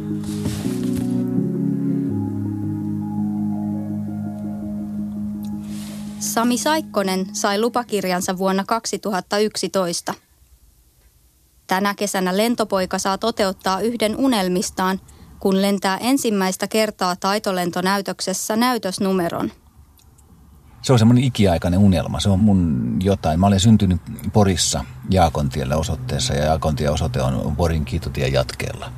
Sami 6.21 6.59
Saikkonen 6.59 7.27
sai 7.33 7.61
lupakirjansa 7.61 8.39
vuonna 8.39 8.65
2011. 8.65 10.15
Tänä 11.67 11.95
kesänä 11.95 12.37
lentopoika 12.37 12.99
saa 12.99 13.19
toteuttaa 13.19 13.81
yhden 13.81 14.17
unelmistaan, 14.17 15.01
kun 15.41 15.63
lentää 15.63 15.99
ensimmäistä 15.99 16.69
kertaa 16.69 17.17
taitolentonäytöksessä 17.17 18.57
näytösnumeron. 18.57 19.53
Se 20.83 20.93
on 20.93 20.99
semmoinen 20.99 21.25
ikiaikainen 21.25 21.81
unelma. 21.81 22.21
Se 22.21 22.29
on 22.29 22.41
mun 22.41 22.97
jotain. 23.03 23.41
Mä 23.41 23.47
olen 23.47 23.61
syntynyt 23.61 24.01
Porissa 24.33 24.85
Jaakontiellä 25.11 25.77
osoitteessa 25.77 26.35
ja 26.35 26.45
Jaakontien 26.45 26.93
osoite 26.93 27.23
on 27.23 27.57
Porin 27.57 27.85
kiitotien 27.85 28.33
jatkeella. 28.33 28.93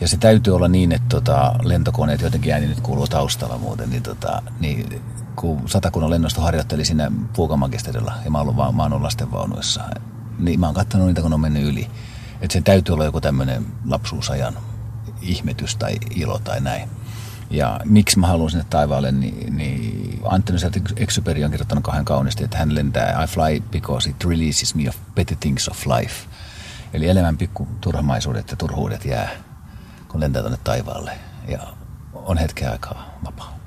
Ja 0.00 0.08
se 0.08 0.16
täytyy 0.16 0.56
olla 0.56 0.68
niin, 0.68 0.92
että 0.92 1.08
tota, 1.08 1.54
lentokoneet 1.62 2.20
jotenkin 2.20 2.52
ääni 2.52 2.66
nyt 2.66 2.80
kuuluu 2.80 3.06
taustalla 3.06 3.58
muuten, 3.58 3.90
niin, 3.90 4.02
tota, 4.02 4.42
niin 4.60 5.02
kun 5.36 5.68
satakunnan 5.68 6.10
lennosto 6.10 6.40
harjoitteli 6.40 6.84
siinä 6.84 7.12
Puukamakisterilla 7.36 8.14
ja 8.24 8.30
mä 8.30 8.38
oon, 8.38 8.48
ollut, 8.48 8.76
mä 8.76 8.82
oon 8.82 8.92
ollut 8.92 9.04
lastenvaunuissa, 9.04 9.82
niin 10.38 10.60
mä 10.60 10.66
oon 10.66 10.74
katsonut 10.74 11.06
niitä, 11.06 11.22
kun 11.22 11.32
on 11.32 11.40
mennyt 11.40 11.62
yli. 11.62 11.90
Että 12.40 12.52
sen 12.52 12.64
täytyy 12.64 12.92
olla 12.92 13.04
joku 13.04 13.20
tämmöinen 13.20 13.66
lapsuusajan 13.86 14.54
ihmetys 15.22 15.76
tai 15.76 15.96
ilo 16.14 16.38
tai 16.38 16.60
näin. 16.60 16.88
Ja 17.50 17.80
miksi 17.84 18.18
mä 18.18 18.26
haluan 18.26 18.50
sinne 18.50 18.64
taivaalle, 18.70 19.12
niin, 19.12 19.56
niin 19.56 20.20
Anthony 20.24 20.58
Exuperi 20.96 21.44
on 21.44 21.50
kirjoittanut 21.50 21.84
kahden 21.84 22.04
kauniisti, 22.04 22.44
että 22.44 22.58
hän 22.58 22.74
lentää 22.74 23.24
I 23.24 23.26
fly 23.26 23.60
because 23.70 24.10
it 24.10 24.24
releases 24.24 24.74
me 24.74 24.88
of 24.88 24.96
petty 25.14 25.36
things 25.36 25.68
of 25.68 25.86
life. 25.86 26.14
Eli 26.92 27.08
elämän 27.08 27.36
pikku 27.36 27.68
turhamaisuudet 27.80 28.50
ja 28.50 28.56
turhuudet 28.56 29.04
jää, 29.04 29.30
kun 30.08 30.20
lentää 30.20 30.42
tuonne 30.42 30.58
taivaalle 30.64 31.12
ja 31.48 31.58
on 32.14 32.38
hetken 32.38 32.70
aikaa 32.70 33.14
vapaa. 33.24 33.58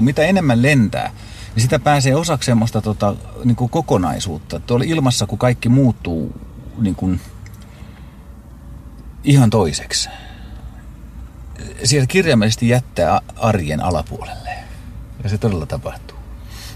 Mitä 0.00 0.22
enemmän 0.22 0.62
lentää, 0.62 1.10
niin 1.54 1.62
sitä 1.62 1.78
pääsee 1.78 2.14
osaksi 2.14 2.46
semmoista 2.46 2.80
tota, 2.80 3.16
niin 3.44 3.56
kuin 3.56 3.70
kokonaisuutta. 3.70 4.60
Tuolla 4.60 4.84
ilmassa, 4.88 5.26
kun 5.26 5.38
kaikki 5.38 5.68
muuttuu 5.68 6.40
niin 6.78 6.94
kuin 6.94 7.20
ihan 9.24 9.50
toiseksi 9.50 10.08
siellä 11.84 12.06
kirjaimellisesti 12.06 12.68
jättää 12.68 13.20
arjen 13.36 13.80
alapuolelle. 13.80 14.50
Ja 15.22 15.28
se 15.28 15.38
todella 15.38 15.66
tapahtuu. 15.66 16.18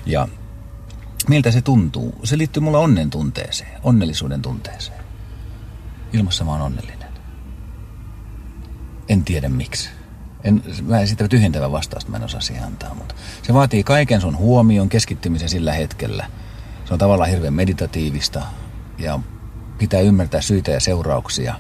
Ja 0.07 0.29
miltä 1.29 1.51
se 1.51 1.63
tuntuu? 1.63 2.15
Se 2.25 2.39
liittyy 2.39 2.63
mulle 2.63 2.79
onnen 2.79 3.11
tunteeseen, 3.11 3.81
onnellisuuden 3.83 4.43
tunteeseen. 4.43 5.05
Ilmassa 6.13 6.45
mä 6.45 6.51
oon 6.51 6.61
onnellinen. 6.61 7.09
En 9.09 9.25
tiedä 9.25 9.49
miksi. 9.49 9.89
En, 10.45 10.63
mä 10.83 11.01
en 11.01 11.09
sitä 11.09 11.29
tyhjentävä 11.29 11.73
vastausta 11.73 12.11
mä 12.11 12.17
en 12.17 12.25
osaa 12.25 12.41
siihen 12.41 12.65
antaa, 12.65 12.95
mutta 12.95 13.15
se 13.43 13.55
vaatii 13.55 13.85
kaiken 13.85 14.21
sun 14.21 14.37
huomion 14.37 14.89
keskittymisen 14.89 15.49
sillä 15.49 15.73
hetkellä. 15.73 16.27
Se 16.85 16.93
on 16.93 16.99
tavallaan 16.99 17.31
hirveän 17.31 17.55
meditatiivista 17.55 18.43
ja 18.99 19.21
pitää 19.79 20.01
ymmärtää 20.01 20.41
syitä 20.41 20.71
ja 20.71 20.81
seurauksia. 20.81 21.55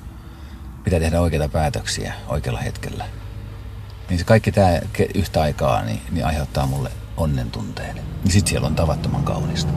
Pitää 0.84 1.00
tehdä 1.00 1.20
oikeita 1.20 1.48
päätöksiä 1.48 2.14
oikealla 2.28 2.60
hetkellä. 2.60 3.04
Niin 4.08 4.18
se 4.18 4.24
kaikki 4.24 4.52
tämä 4.52 4.78
yhtä 5.14 5.42
aikaa 5.42 5.82
niin, 5.82 6.00
niin 6.10 6.26
aiheuttaa 6.26 6.66
mulle 6.66 6.90
onnen 7.16 7.50
tunteen. 7.50 7.96
Niin 7.96 8.32
sit 8.32 8.46
siellä 8.46 8.66
on 8.66 8.74
tavattoman 8.74 9.22
kaunista. 9.22 9.72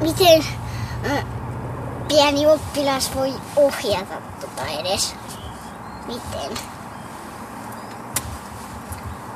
Miten 0.00 0.44
äh, 1.10 1.24
pieni 2.08 2.46
oppilas 2.46 3.14
voi 3.14 3.34
ohjata 3.56 4.14
tota 4.40 4.66
edes? 4.68 5.17
Miten? 6.08 6.58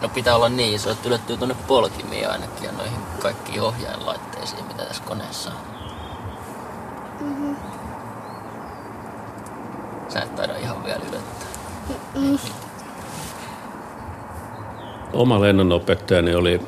No 0.01 0.09
pitää 0.09 0.37
olla 0.37 0.49
niin 0.49 0.75
iso, 0.75 0.91
että 0.91 1.09
ylettyy 1.09 1.37
tuonne 1.37 1.57
polkimiin 1.67 2.31
ainakin 2.31 2.65
ja 2.65 2.73
noihin 2.73 2.99
kaikkiin 3.23 3.63
ohjainlaitteisiin, 3.63 4.67
mitä 4.67 4.85
tässä 4.85 5.03
koneessa 5.03 5.51
on. 5.51 5.57
Mm-hmm. 7.21 7.57
Sä 10.09 10.21
et 10.21 10.37
taida 10.37 10.57
ihan 10.57 10.85
vielä 10.85 11.01
ylettää. 11.11 11.49
Mm-hmm. 12.15 12.39
Oma 15.13 15.41
lennonopettajani 15.41 16.35
oli 16.35 16.61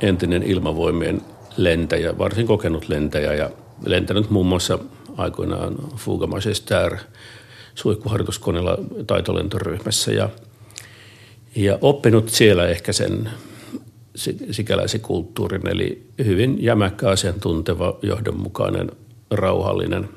entinen 0.00 0.42
ilmavoimien 0.42 1.22
lentäjä, 1.56 2.18
varsin 2.18 2.46
kokenut 2.46 2.88
lentäjä 2.88 3.34
ja 3.34 3.50
lentänyt 3.86 4.30
muun 4.30 4.46
muassa 4.46 4.78
aikoinaan 5.16 5.74
Fuga 5.96 6.26
Majestar 6.26 6.96
suihkuharjoituskoneella 7.76 8.78
taitolentoryhmässä 9.06 10.12
ja– 10.12 10.28
ja 11.56 11.78
oppinut 11.80 12.28
siellä 12.28 12.68
ehkä 12.68 12.92
sen 12.92 13.30
sikäläisen 14.50 15.00
kulttuurin, 15.00 15.68
eli 15.68 16.06
hyvin 16.24 16.62
jämäkkä 16.62 17.08
asiantunteva, 17.08 17.98
johdonmukainen, 18.02 18.90
rauhallinen 19.30 20.08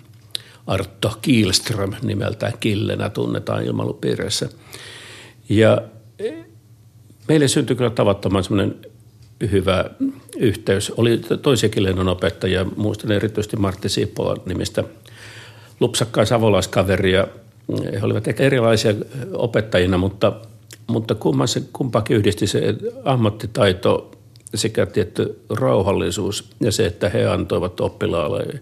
Artto 0.67 1.17
Kielström 1.21 1.93
nimeltään 2.01 2.53
Killenä 2.59 3.09
tunnetaan 3.09 3.63
ilmailupiireissä. 3.63 4.49
Ja 5.49 5.81
meille 7.27 7.47
syntyi 7.47 7.75
kyllä 7.75 7.89
tavattoman 7.89 8.43
semmoinen 8.43 8.75
hyvä 9.51 9.85
yhteys. 10.37 10.91
Oli 10.97 11.21
toisiakin 11.41 11.83
lennonopettajia, 11.83 12.65
muistan 12.75 13.11
erityisesti 13.11 13.57
Martti 13.57 13.89
Siipola 13.89 14.37
nimistä 14.45 14.83
lupsakkaa 15.79 16.25
savolaiskaveria. 16.25 17.27
He 17.93 17.99
olivat 18.01 18.27
ehkä 18.27 18.43
erilaisia 18.43 18.93
opettajina, 19.33 19.97
mutta 19.97 20.33
mutta 20.87 21.15
kummassa, 21.15 21.59
kumpaakin 21.73 22.17
yhdisti 22.17 22.47
se 22.47 22.75
ammattitaito 23.05 24.11
sekä 24.55 24.85
tietty 24.85 25.41
rauhallisuus 25.49 26.49
ja 26.59 26.71
se, 26.71 26.85
että 26.85 27.09
he 27.09 27.25
antoivat 27.25 27.79
oppilaalle 27.79 28.61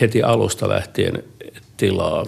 heti 0.00 0.22
alusta 0.22 0.68
lähtien 0.68 1.22
tilaa 1.76 2.26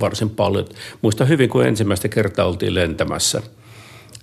varsin 0.00 0.30
paljon. 0.30 0.64
Muista 1.02 1.24
hyvin, 1.24 1.48
kun 1.48 1.66
ensimmäistä 1.66 2.08
kertaa 2.08 2.46
oltiin 2.46 2.74
lentämässä, 2.74 3.42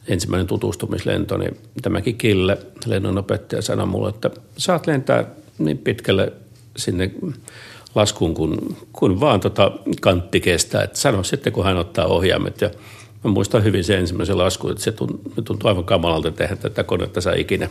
ensimmäinen 0.08 0.48
tutustumislento, 0.48 1.38
niin 1.38 1.58
tämäkin 1.82 2.18
Kille, 2.18 2.58
lennonopettaja, 2.86 3.62
sanoi 3.62 3.86
mulle, 3.86 4.10
että 4.10 4.30
saat 4.58 4.88
lentää 4.88 5.26
niin 5.58 5.78
pitkälle 5.78 6.34
sinne 6.78 7.12
laskuun, 7.96 8.34
kun, 8.34 8.76
kun 8.94 9.20
vaan 9.20 9.40
tota 9.40 9.72
kantti 10.02 10.40
kestää. 10.40 10.84
Että 10.84 11.00
sano 11.00 11.24
sitten, 11.24 11.54
kun 11.54 11.66
hän 11.66 11.78
ottaa 11.78 12.06
ohjaimet 12.06 12.62
ja– 12.62 12.70
Mä 13.26 13.32
muistan 13.32 13.64
hyvin 13.64 13.84
se 13.84 13.98
ensimmäisen 13.98 14.38
lasku, 14.38 14.70
että 14.70 14.84
se 14.84 14.92
tuntui 15.46 15.70
aivan 15.70 15.84
kamalalta 15.84 16.32
tehdä 16.32 16.56
tätä 16.56 16.84
konetta 16.84 17.22
saa 17.22 17.34
ikinä 17.34 17.70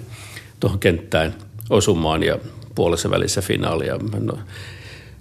tuohon 0.61 0.79
kenttään 0.79 1.35
osumaan 1.71 2.23
ja 2.23 2.39
puolessa 2.75 3.11
välissä 3.11 3.41
finaalia. 3.41 3.99
No, 4.21 4.39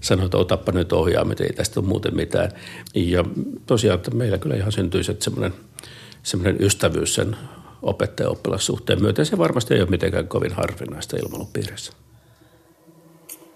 sanoin, 0.02 0.26
että 0.26 0.38
otappa 0.38 0.72
nyt 0.72 0.94
ohjaamme, 0.94 1.36
ei 1.40 1.54
tästä 1.54 1.80
ole 1.80 1.88
muuten 1.88 2.16
mitään. 2.16 2.52
Ja 2.96 3.26
tosiaan, 3.66 3.96
että 3.96 4.12
meillä 4.12 4.38
kyllä 4.38 4.56
ihan 4.56 4.72
syntyisi 4.72 5.18
semmoinen, 5.20 5.54
semmoinen 6.24 6.64
ystävyys 6.64 7.16
sen 7.16 7.36
opettaja-oppilassuhteen 7.82 9.02
myötä. 9.02 9.26
Se 9.26 9.38
varmasti 9.38 9.74
ei 9.74 9.82
ole 9.82 9.90
mitenkään 9.90 10.28
kovin 10.28 10.54
harvinaista 10.54 11.18
ilmailupiirissä. 11.18 11.94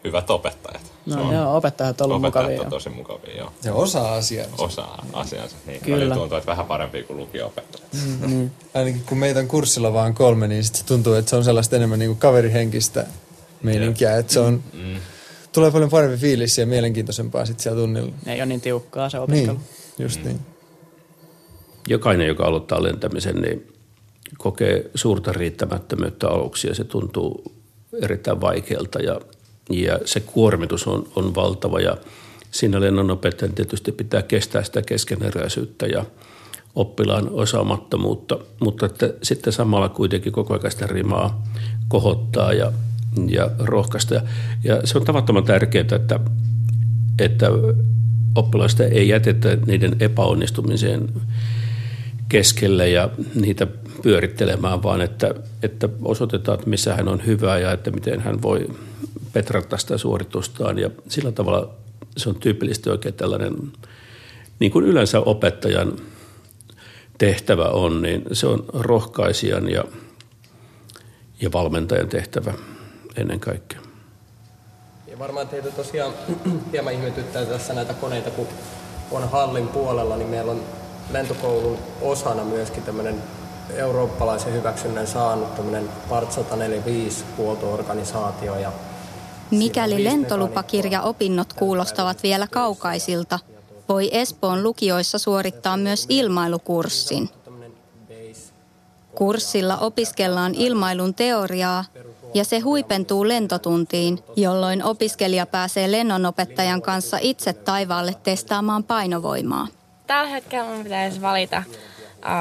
Hyvät 0.04 0.30
opettajat. 0.30 0.92
No 1.06 1.34
joo, 1.34 1.56
opettajat 1.58 2.02
on 2.02 2.06
ollut 2.06 2.18
opettajat 2.18 2.46
mukavia. 2.48 2.62
on 2.66 2.70
tosi 2.70 2.90
mukavia, 2.90 3.38
joo. 3.38 3.52
Ja 3.64 3.74
osaa 3.74 4.14
asiansa. 4.16 4.56
Osaa 4.64 5.06
asiansa. 5.14 5.56
Niin, 5.66 5.82
Kyllä. 5.82 5.98
Kyllä. 6.04 6.16
tuntuu, 6.16 6.38
että 6.38 6.52
vähän 6.52 6.66
parempia 6.66 7.04
kuin 7.04 7.18
lukio-opettajat. 7.18 7.88
Mm, 7.94 8.28
niin. 8.28 8.52
Ainakin 8.74 9.02
kun 9.10 9.18
meitä 9.18 9.40
on 9.40 9.48
kurssilla 9.48 9.94
vaan 9.94 10.14
kolme, 10.14 10.48
niin 10.48 10.64
sit 10.64 10.76
se 10.76 10.86
tuntuu, 10.86 11.14
että 11.14 11.30
se 11.30 11.36
on 11.36 11.44
sellaista 11.44 11.76
enemmän 11.76 12.00
niin 12.00 12.10
kuin 12.10 12.20
kaverihenkistä 12.20 13.06
meininkiä. 13.64 14.18
Että 14.18 14.34
se 14.34 14.40
on, 14.40 14.64
Mm. 14.74 14.96
tulee 15.52 15.72
paljon 15.72 15.90
parempi 15.90 16.18
fiilis 16.18 16.58
ja 16.58 16.66
mielenkiintoisempaa 16.66 17.46
sitten 17.46 17.64
siellä 17.64 17.82
tunnilla. 17.82 18.12
Ei 18.26 18.40
ole 18.40 18.46
niin 18.46 18.62
tiukkaa 18.62 19.10
se 19.10 19.20
opiskelu. 19.20 19.58
Niin, 19.58 19.66
just 20.00 20.24
niin. 20.24 20.40
Jokainen, 21.88 22.28
joka 22.28 22.46
aloittaa 22.46 22.84
lentämisen, 22.84 23.36
niin 23.36 23.74
kokee 24.38 24.90
suurta 24.96 25.32
riittämättömyyttä 25.34 26.28
aluksi 26.30 26.68
ja 26.68 26.76
se 26.76 26.84
tuntuu 26.84 27.44
erittäin 28.02 28.42
vaikealta 28.42 29.00
ja, 29.00 29.22
ja 29.70 30.00
se 30.06 30.20
kuormitus 30.20 30.88
on, 30.88 31.08
on 31.16 31.36
valtava 31.36 31.80
ja 31.80 31.98
siinä 32.52 32.82
lennonopettajan 32.82 33.56
tietysti 33.56 33.92
pitää 33.92 34.22
kestää 34.22 34.64
sitä 34.64 34.82
keskeneräisyyttä 34.82 35.86
ja 35.86 36.06
oppilaan 36.76 37.30
osaamattomuutta, 37.30 38.40
mutta 38.60 38.86
että 38.86 39.14
sitten 39.24 39.54
samalla 39.54 39.90
kuitenkin 39.90 40.32
koko 40.32 40.54
ajan 40.54 40.72
sitä 40.72 40.88
rimaa 40.88 41.44
kohottaa 41.88 42.54
ja, 42.54 42.72
ja 43.28 43.52
rohkaista. 43.60 44.14
Ja, 44.14 44.22
ja 44.64 44.88
se 44.88 44.98
on 44.98 45.06
tavattoman 45.06 45.44
tärkeää, 45.44 45.86
että, 45.96 46.20
että 47.20 47.48
oppilaista 48.36 48.84
ei 48.84 49.08
jätetä 49.08 49.58
niiden 49.66 49.96
epäonnistumiseen 50.00 51.10
keskelle 52.30 52.90
ja 52.90 53.10
niitä 53.36 53.68
pyörittelemään, 54.02 54.84
vaan 54.84 55.02
että, 55.02 55.36
että 55.64 55.90
osoitetaan, 56.02 56.60
että 56.60 56.70
missä 56.70 56.96
hän 56.96 57.08
on 57.08 57.26
hyvä 57.26 57.60
ja 57.60 57.72
että 57.72 57.92
miten 57.92 58.20
hän 58.20 58.42
voi 58.42 58.68
petrata 59.34 59.78
sitä 59.78 59.98
suoritustaan. 59.98 60.80
Ja 60.80 60.90
sillä 61.10 61.32
tavalla 61.32 61.70
se 62.18 62.30
on 62.30 62.36
tyypillisesti 62.36 62.90
oikein 62.90 63.14
tällainen, 63.14 63.54
niin 64.60 64.72
kuin 64.72 64.86
yleensä 64.86 65.20
opettajan 65.20 65.94
tehtävä 67.18 67.66
on, 67.66 68.02
niin 68.02 68.24
se 68.32 68.48
on 68.48 68.66
rohkaisijan 68.74 69.70
ja, 69.70 69.84
ja 71.42 71.52
valmentajan 71.52 72.10
tehtävä 72.10 72.54
ennen 73.16 73.40
kaikkea. 73.40 73.80
Ja 75.08 75.20
varmaan 75.20 75.48
teitä 75.48 75.72
tosiaan 75.72 76.14
hieman 76.72 76.94
ihmetyttää 76.94 77.46
tässä 77.46 77.74
näitä 77.74 77.94
koneita, 77.94 78.32
kun 78.32 78.48
on 79.12 79.30
hallin 79.30 79.68
puolella, 79.68 80.18
niin 80.18 80.30
meillä 80.30 80.52
on 80.52 80.62
lentokoulun 81.12 81.78
osana 82.02 82.44
myöskin 82.44 82.84
tämmöinen 82.84 83.24
eurooppalaisen 83.76 84.54
hyväksynnän 84.54 85.08
saanut 85.08 85.56
tämmöinen 85.56 85.90
Part 86.10 86.32
145 86.32 87.26
huoltoorganisaatio 87.38 88.60
ja 88.60 88.72
Mikäli 89.52 90.04
lentolupakirjaopinnot 90.04 91.54
kuulostavat 91.54 92.24
vielä 92.24 92.48
kaukaisilta, 92.52 93.40
voi 93.90 94.10
Espoon 94.12 94.64
lukioissa 94.64 95.18
suorittaa 95.18 95.78
myös 95.78 96.06
ilmailukurssin. 96.10 97.30
Kurssilla 99.16 99.78
opiskellaan 99.78 100.56
ilmailun 100.56 101.14
teoriaa 101.14 101.86
ja 102.34 102.44
se 102.44 102.60
huipentuu 102.60 103.28
lentotuntiin, 103.28 104.20
jolloin 104.36 104.84
opiskelija 104.84 105.46
pääsee 105.46 105.92
lennonopettajan 105.92 106.82
kanssa 106.82 107.18
itse 107.22 107.54
taivaalle 107.54 108.14
testaamaan 108.24 108.84
painovoimaa. 108.84 109.68
Tällä 110.08 110.30
hetkellä 110.30 110.70
mun 110.70 110.84
pitäisi 110.84 111.22
valita, 111.22 111.64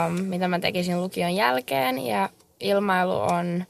um, 0.06 0.12
mitä 0.12 0.48
mä 0.48 0.58
tekisin 0.58 1.00
lukion 1.00 1.34
jälkeen 1.34 1.98
ja 1.98 2.28
ilmailu 2.60 3.20
on 3.20 3.64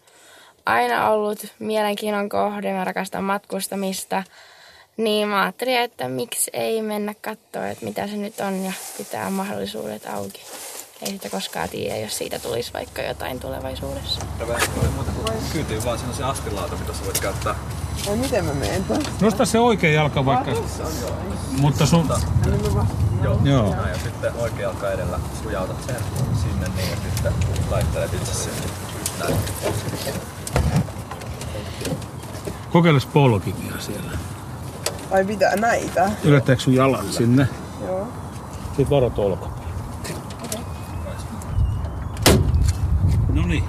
aina 0.66 1.10
ollut 1.10 1.46
mielenkiinnon 1.58 2.28
kohde, 2.28 2.72
mä 2.72 2.84
rakastan 2.84 3.24
matkustamista. 3.24 4.22
Niin 4.96 5.28
mä 5.28 5.42
ajattelin, 5.42 5.78
että 5.78 6.08
miksi 6.08 6.50
ei 6.54 6.82
mennä 6.82 7.14
katsoa, 7.20 7.66
että 7.66 7.84
mitä 7.84 8.06
se 8.06 8.16
nyt 8.16 8.40
on 8.40 8.64
ja 8.64 8.72
pitää 8.98 9.30
mahdollisuudet 9.30 10.06
auki. 10.06 10.42
Ei 11.02 11.08
sitä 11.08 11.30
koskaan 11.30 11.68
tiedä, 11.68 11.96
jos 11.96 12.18
siitä 12.18 12.38
tulisi 12.38 12.72
vaikka 12.72 13.02
jotain 13.02 13.40
tulevaisuudessa. 13.40 14.20
Kyytiin 15.52 15.84
vaan 15.84 15.98
sellaisen 15.98 16.26
astilaata, 16.26 16.76
mitä 16.76 16.92
sä 16.92 17.04
voit 17.04 17.20
käyttää. 17.20 17.54
Ai 18.10 18.16
miten 18.16 18.44
mä 18.44 18.54
menen? 18.54 18.84
Nosta 19.20 19.44
se 19.44 19.58
oikea 19.58 19.92
jalka 19.92 20.24
vaikka. 20.24 20.50
Mutta 21.50 21.86
sun... 21.86 22.08
Joo. 23.24 23.38
Joo. 23.44 23.74
Näin, 23.74 23.88
ja 23.88 23.98
sitten 23.98 24.32
oikea 24.34 24.62
jalka 24.62 24.92
edellä 24.92 25.20
sujautat 25.42 25.84
sen 25.86 25.96
sinne 26.42 26.68
niin, 26.76 26.90
ja 26.90 26.96
sitten 26.96 27.32
laittelet 27.70 28.14
itse 28.14 28.34
sinne. 28.34 28.66
Näin. 29.18 29.36
Kokeiles 32.72 33.06
polkimia 33.06 33.72
siellä. 33.78 34.18
Ai 35.12 35.24
mitä 35.24 35.56
näitä? 35.56 36.10
Ylettääkö 36.24 36.62
sun 36.62 36.74
jalat 36.74 37.12
sinne? 37.12 37.48
Joo. 37.86 38.08
Sitten 38.66 38.90
varot 38.90 39.18
olkapäin. 39.18 39.62
No 43.28 43.46
niin. 43.46 43.64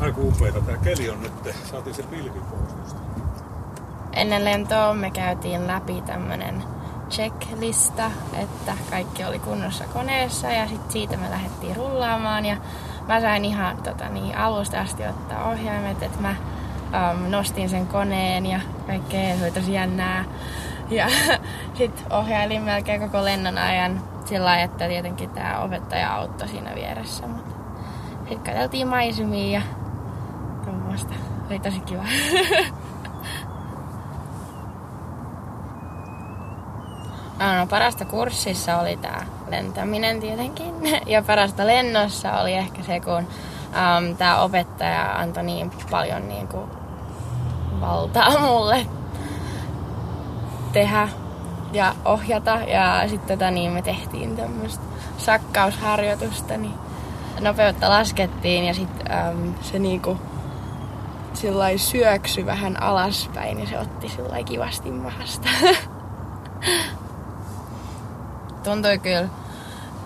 Aika 0.00 0.20
upeita. 0.20 0.60
Tää 0.60 0.76
keli 0.76 1.10
on 1.10 1.22
nyt. 1.22 1.54
Saatiin 1.70 1.94
se 1.94 2.02
pilvi 2.02 2.40
pois. 2.50 2.94
Ennen 4.12 4.44
lentoa 4.44 4.94
me 4.94 5.10
käytiin 5.10 5.66
läpi 5.66 6.02
tämmönen 6.06 6.64
checklista, 7.10 8.10
että 8.32 8.72
kaikki 8.90 9.24
oli 9.24 9.38
kunnossa 9.38 9.84
koneessa 9.84 10.48
ja 10.48 10.68
sit 10.68 10.90
siitä 10.90 11.16
me 11.16 11.30
lähdettiin 11.30 11.76
rullaamaan 11.76 12.46
ja 12.46 12.56
mä 13.08 13.20
sain 13.20 13.44
ihan 13.44 13.76
tota, 13.76 14.08
niin, 14.08 14.36
alusta 14.38 14.80
asti 14.80 15.06
ottaa 15.06 15.50
ohjaimet, 15.50 16.02
että 16.02 16.20
mä 16.20 16.34
um, 16.92 17.30
nostin 17.30 17.68
sen 17.68 17.86
koneen 17.86 18.46
ja 18.46 18.60
kaikkea, 18.86 19.36
se 19.36 19.44
oli 19.44 19.50
tosi 19.50 19.72
jännää. 19.72 20.24
Ja 20.90 21.06
sit 21.78 22.06
ohjailin 22.10 22.62
melkein 22.62 23.00
koko 23.00 23.24
lennon 23.24 23.58
ajan 23.58 24.00
sillä 24.24 24.44
lailla, 24.44 24.64
että 24.64 24.88
tietenkin 24.88 25.30
tää 25.30 25.60
opettaja 25.60 26.14
auttoi 26.14 26.48
siinä 26.48 26.74
vieressä. 26.74 27.26
Mutta 27.26 27.54
sitten 28.18 28.38
katseltiin 28.38 28.88
maisemia 28.88 29.58
ja 29.58 29.62
tuommoista. 30.64 31.14
Oli 31.50 31.58
tosi 31.58 31.80
kiva. 31.80 32.02
No, 37.58 37.66
parasta 37.66 38.04
kurssissa 38.04 38.78
oli 38.78 38.96
tämä 38.96 39.26
lentäminen 39.48 40.20
tietenkin. 40.20 40.74
Ja 41.06 41.22
parasta 41.22 41.66
lennossa 41.66 42.32
oli 42.32 42.52
ehkä 42.52 42.82
se, 42.82 43.00
kun 43.00 43.16
um, 43.18 44.16
tämä 44.16 44.40
opettaja 44.40 45.14
antoi 45.16 45.42
niin 45.42 45.70
paljon 45.90 46.28
niin 46.28 46.48
kuin, 46.48 46.70
valtaa 47.80 48.38
mulle 48.46 48.86
tehdä 50.72 51.08
ja 51.72 51.94
ohjata. 52.04 52.50
Ja 52.50 53.08
sitten 53.08 53.38
tota, 53.38 53.50
niin 53.50 53.72
me 53.72 53.82
tehtiin 53.82 54.36
tämmöistä 54.36 54.84
sakkausharjoitusta, 55.18 56.56
niin 56.56 56.74
nopeutta 57.40 57.90
laskettiin 57.90 58.64
ja 58.64 58.74
sitten 58.74 59.06
um, 59.30 59.54
se 59.62 59.78
niinku 59.78 60.18
sillai 61.34 61.78
syöksy 61.78 62.46
vähän 62.46 62.82
alaspäin 62.82 63.60
ja 63.60 63.66
se 63.66 63.78
otti 63.78 64.08
sillai 64.08 64.44
kivasti 64.44 64.90
mahasta. 64.90 65.48
Tuntui 68.64 68.98
kyllä 68.98 69.28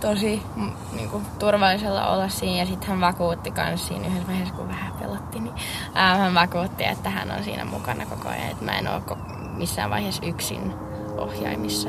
tosi 0.05 0.43
mm, 0.57 0.73
niinku, 0.93 1.23
turvallisella 1.39 2.07
olla 2.07 2.29
siinä 2.29 2.59
ja 2.59 2.67
sitten 2.67 2.89
hän 2.89 3.01
vakuutti 3.01 3.53
myös 3.57 3.87
siinä 3.87 4.07
yhdessä 4.07 4.27
vaiheessa, 4.27 4.55
kun 4.55 4.69
vähän 4.69 4.93
pelotti, 4.93 5.41
niin 5.41 5.55
ää, 5.95 6.17
hän 6.17 6.35
vakuutti, 6.35 6.85
että 6.85 7.11
hän 7.11 7.31
on 7.31 7.45
siinä 7.45 7.65
mukana 7.65 8.07
koko 8.07 8.29
ajan, 8.29 8.51
että 8.51 8.65
mä 8.65 8.79
en 8.79 8.89
ole 8.89 9.19
missään 9.57 9.91
vaiheessa 9.91 10.27
yksin 10.27 10.75
ohjaimissa. 11.19 11.89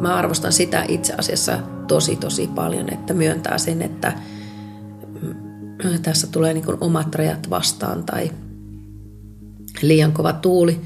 Mä 0.00 0.16
arvostan 0.16 0.52
sitä 0.52 0.84
itse 0.88 1.14
asiassa 1.18 1.58
tosi 1.86 2.16
tosi 2.16 2.46
paljon, 2.46 2.92
että 2.92 3.14
myöntää 3.14 3.58
sen, 3.58 3.82
että 3.82 4.12
tässä 6.02 6.26
tulee 6.26 6.54
niin 6.54 6.64
kuin 6.64 6.78
omat 6.80 7.14
rajat 7.14 7.50
vastaan 7.50 8.04
tai 8.04 8.30
liian 9.82 10.12
kova 10.12 10.32
tuuli, 10.32 10.80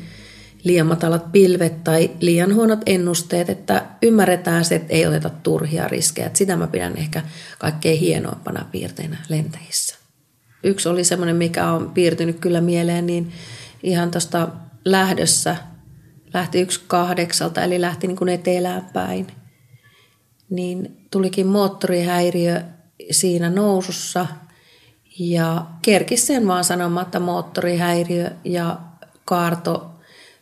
liian 0.65 0.87
matalat 0.87 1.33
pilvet 1.33 1.85
tai 1.85 2.11
liian 2.21 2.55
huonot 2.55 2.81
ennusteet, 2.87 3.51
että 3.51 3.87
ymmärretään 4.03 4.65
se, 4.65 4.75
että 4.75 4.93
ei 4.93 5.07
oteta 5.07 5.31
turhia 5.31 5.89
riskejä. 5.89 6.27
Että 6.27 6.39
sitä 6.39 6.57
mä 6.57 6.67
pidän 6.67 6.97
ehkä 6.97 7.23
kaikkein 7.59 7.99
hienoimpana 7.99 8.67
piirteinä 8.73 9.17
lentäjissä. 9.29 9.97
Yksi 10.65 10.89
oli 10.89 11.05
semmoinen, 11.05 11.37
mikä 11.37 11.71
on 11.71 11.91
piirtynyt 11.91 12.41
kyllä 12.41 12.61
mieleen, 12.61 13.07
niin 13.07 13.33
ihan 13.83 14.11
tuosta 14.11 14.49
lähdössä 14.85 15.57
lähti 16.35 16.61
yksi 16.61 16.81
kahdeksalta, 16.87 17.65
eli 17.65 17.81
lähti 17.81 18.07
niin 18.07 18.17
kuin 18.17 18.29
etelään 18.29 18.87
päin. 18.93 19.27
Niin 20.51 20.97
tulikin 21.11 21.47
moottorihäiriö 21.47 22.63
siinä 23.11 23.51
nousussa 23.51 24.27
ja 25.19 25.67
kerkisi 25.83 26.27
sen 26.27 26.47
vaan 26.47 26.65
sanomaan, 26.65 27.07
että 27.07 27.21
moottorihäiriö 27.21 28.31
ja 28.45 28.79
kaarto 29.25 29.91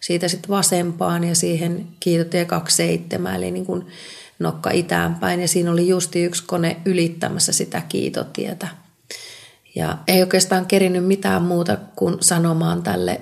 siitä 0.00 0.28
sitten 0.28 0.50
vasempaan 0.50 1.24
ja 1.24 1.34
siihen 1.34 1.86
kiitotie 2.00 2.44
27, 2.44 3.34
eli 3.36 3.50
niin 3.50 3.66
kuin 3.66 3.86
nokka 4.38 4.70
itäänpäin. 4.70 5.40
Ja 5.40 5.48
siinä 5.48 5.72
oli 5.72 5.88
justi 5.88 6.24
yksi 6.24 6.44
kone 6.46 6.76
ylittämässä 6.84 7.52
sitä 7.52 7.82
kiitotietä. 7.88 8.68
Ja 9.74 9.98
ei 10.08 10.20
oikeastaan 10.20 10.66
kerinyt 10.66 11.04
mitään 11.04 11.42
muuta 11.42 11.76
kuin 11.96 12.16
sanomaan 12.20 12.82
tälle 12.82 13.20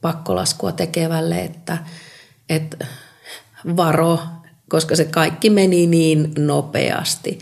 pakkolaskua 0.00 0.72
tekevälle, 0.72 1.42
että, 1.42 1.78
että 2.48 2.86
varo, 3.76 4.18
koska 4.68 4.96
se 4.96 5.04
kaikki 5.04 5.50
meni 5.50 5.86
niin 5.86 6.32
nopeasti. 6.38 7.38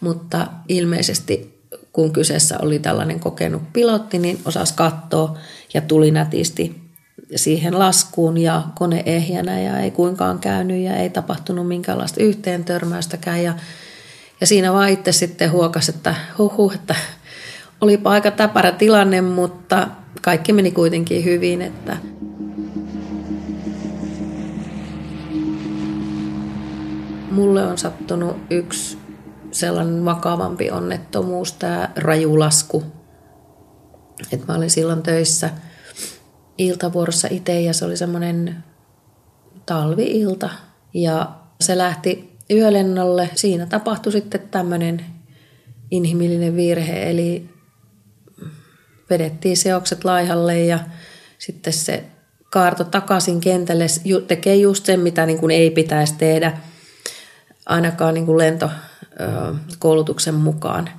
Mutta 0.00 0.46
ilmeisesti 0.68 1.55
kun 1.96 2.12
kyseessä 2.12 2.58
oli 2.62 2.78
tällainen 2.78 3.20
kokenut 3.20 3.62
pilotti, 3.72 4.18
niin 4.18 4.38
osasi 4.44 4.74
katsoa 4.76 5.38
ja 5.74 5.80
tuli 5.80 6.10
nätisti 6.10 6.80
siihen 7.36 7.78
laskuun 7.78 8.38
ja 8.38 8.62
kone 8.74 9.02
ehjänä 9.06 9.60
ja 9.60 9.78
ei 9.78 9.90
kuinkaan 9.90 10.38
käynyt 10.38 10.82
ja 10.82 10.96
ei 10.96 11.10
tapahtunut 11.10 11.68
minkäänlaista 11.68 12.22
yhteen 12.22 12.64
törmäystäkään. 12.64 13.42
Ja, 13.42 13.54
ja 14.40 14.46
siinä 14.46 14.72
vaan 14.72 14.88
itse 14.88 15.12
sitten 15.12 15.52
huokas, 15.52 15.88
että 15.88 16.14
huhu, 16.38 16.70
että 16.74 16.94
olipa 17.80 18.10
aika 18.10 18.30
täpärä 18.30 18.72
tilanne, 18.72 19.20
mutta 19.20 19.88
kaikki 20.22 20.52
meni 20.52 20.70
kuitenkin 20.70 21.24
hyvin, 21.24 21.62
että 21.62 21.96
mulle 27.30 27.66
on 27.66 27.78
sattunut 27.78 28.36
yksi 28.50 29.05
sellainen 29.56 30.04
vakavampi 30.04 30.70
onnettomuus, 30.70 31.52
tämä 31.52 31.88
rajulasku. 31.96 32.84
Et 34.32 34.46
mä 34.46 34.54
olin 34.54 34.70
silloin 34.70 35.02
töissä 35.02 35.50
iltavuorossa 36.58 37.28
itse 37.30 37.60
ja 37.60 37.72
se 37.72 37.84
oli 37.84 37.96
semmoinen 37.96 38.64
talviilta. 39.66 40.50
Ja 40.94 41.34
se 41.60 41.78
lähti 41.78 42.36
yölennolle. 42.50 43.30
Siinä 43.34 43.66
tapahtui 43.66 44.12
sitten 44.12 44.40
tämmöinen 44.50 45.04
inhimillinen 45.90 46.56
virhe, 46.56 47.10
eli 47.10 47.48
vedettiin 49.10 49.56
seokset 49.56 50.04
laihalle 50.04 50.60
ja 50.60 50.78
sitten 51.38 51.72
se 51.72 52.04
kaarto 52.50 52.84
takaisin 52.84 53.40
kentälle 53.40 53.86
tekee 54.26 54.56
just 54.56 54.86
sen, 54.86 55.00
mitä 55.00 55.26
niin 55.26 55.38
kuin 55.38 55.50
ei 55.50 55.70
pitäisi 55.70 56.14
tehdä, 56.18 56.58
ainakaan 57.66 58.14
niin 58.14 58.26
kuin 58.26 58.38
lentokoulutuksen 58.38 60.34
mukaan. 60.34 60.90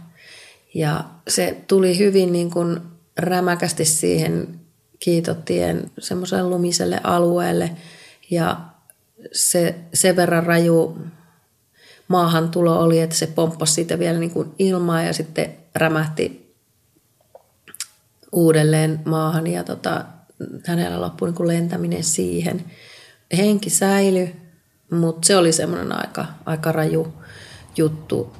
Ja 0.74 1.04
se 1.28 1.64
tuli 1.68 1.98
hyvin 1.98 2.32
niin 2.32 2.52
kuin 2.52 2.80
rämäkästi 3.18 3.86
siihen 3.86 4.60
kiitotien 5.00 5.92
semmoiselle 6.00 6.50
lumiselle 6.50 7.02
alueelle 7.04 7.72
ja 8.30 8.60
se 9.32 9.76
sen 9.94 10.16
verran 10.16 10.46
raju 10.46 10.98
maahantulo 12.08 12.80
oli, 12.80 13.00
että 13.00 13.16
se 13.16 13.28
pomppasi 13.28 13.74
siitä 13.74 14.00
vielä 14.00 14.20
niin 14.20 14.32
kuin 14.32 14.52
ilmaa 14.60 15.04
ja 15.04 15.14
sitten 15.14 15.54
rämähti 15.76 16.54
uudelleen 18.32 19.00
maahan 19.06 19.48
ja 19.48 19.64
tota, 19.64 20.06
hänellä 20.66 21.02
loppui 21.02 21.28
niin 21.28 21.36
kuin 21.36 21.48
lentäminen 21.48 22.04
siihen. 22.04 22.66
Henki 23.38 23.70
säilyi, 23.70 24.36
mutta 24.92 25.26
se 25.28 25.38
oli 25.38 25.52
semmoinen 25.52 26.00
aika, 26.00 26.26
aika 26.46 26.72
raju 26.72 27.14
juttu. 27.78 28.34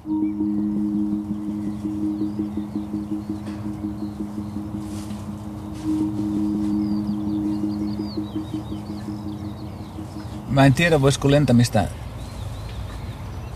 Mä 10.50 10.66
en 10.66 10.74
tiedä, 10.74 11.02
voisiko 11.02 11.32
lentämistä 11.32 11.88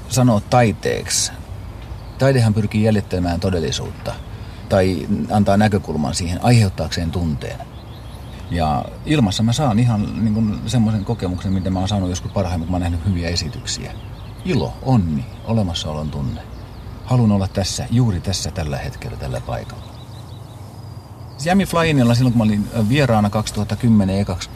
sanoa 0.09 0.41
taiteeksi. 0.49 1.31
Taidehan 2.19 2.53
pyrkii 2.53 2.83
jäljittämään 2.83 3.39
todellisuutta 3.39 4.13
tai 4.69 5.07
antaa 5.31 5.57
näkökulman 5.57 6.15
siihen 6.15 6.43
aiheuttaakseen 6.43 7.11
tunteen. 7.11 7.70
Ja 8.51 8.85
ilmassa 9.05 9.43
mä 9.43 9.53
saan 9.53 9.79
ihan 9.79 10.23
niin 10.23 10.61
semmoisen 10.65 11.05
kokemuksen, 11.05 11.53
mitä 11.53 11.69
mä 11.69 11.79
oon 11.79 11.87
saanut 11.87 12.09
joskus 12.09 12.31
parhaimmin, 12.31 12.67
kun 12.67 12.71
mä 12.71 12.75
oon 12.75 12.81
nähnyt 12.81 13.05
hyviä 13.05 13.29
esityksiä. 13.29 13.91
Ilo, 14.45 14.73
onni, 14.81 15.25
olemassaolon 15.45 16.09
tunne. 16.09 16.41
Haluan 17.05 17.31
olla 17.31 17.47
tässä, 17.47 17.85
juuri 17.91 18.19
tässä, 18.19 18.51
tällä 18.51 18.77
hetkellä, 18.77 19.17
tällä 19.17 19.41
paikalla. 19.41 19.91
Jami 21.45 21.65
Flyinilla 21.65 22.15
silloin, 22.15 22.33
kun 22.33 22.37
mä 22.37 22.43
olin 22.43 22.67
vieraana 22.89 23.29
2010 23.29 24.19
ekaksi, 24.19 24.49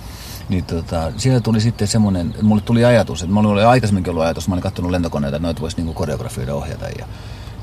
niin 0.49 0.65
tota, 0.65 1.11
siellä 1.17 1.39
tuli 1.39 1.61
sitten 1.61 1.87
semmoinen, 1.87 2.35
mulle 2.41 2.61
tuli 2.61 2.85
ajatus, 2.85 3.21
että 3.21 3.33
mulla 3.33 3.49
oli 3.49 3.63
aikaisemminkin 3.63 4.11
ollut 4.11 4.23
ajatus, 4.23 4.47
mä 4.47 4.55
olin 4.55 4.63
katsonut 4.63 4.91
lentokoneita, 4.91 5.35
että 5.37 5.47
noita 5.47 5.61
voisi 5.61 5.77
niinku 5.77 5.93
koreografioida 5.93 6.53
ohjata. 6.53 6.85
Ja, 6.85 7.05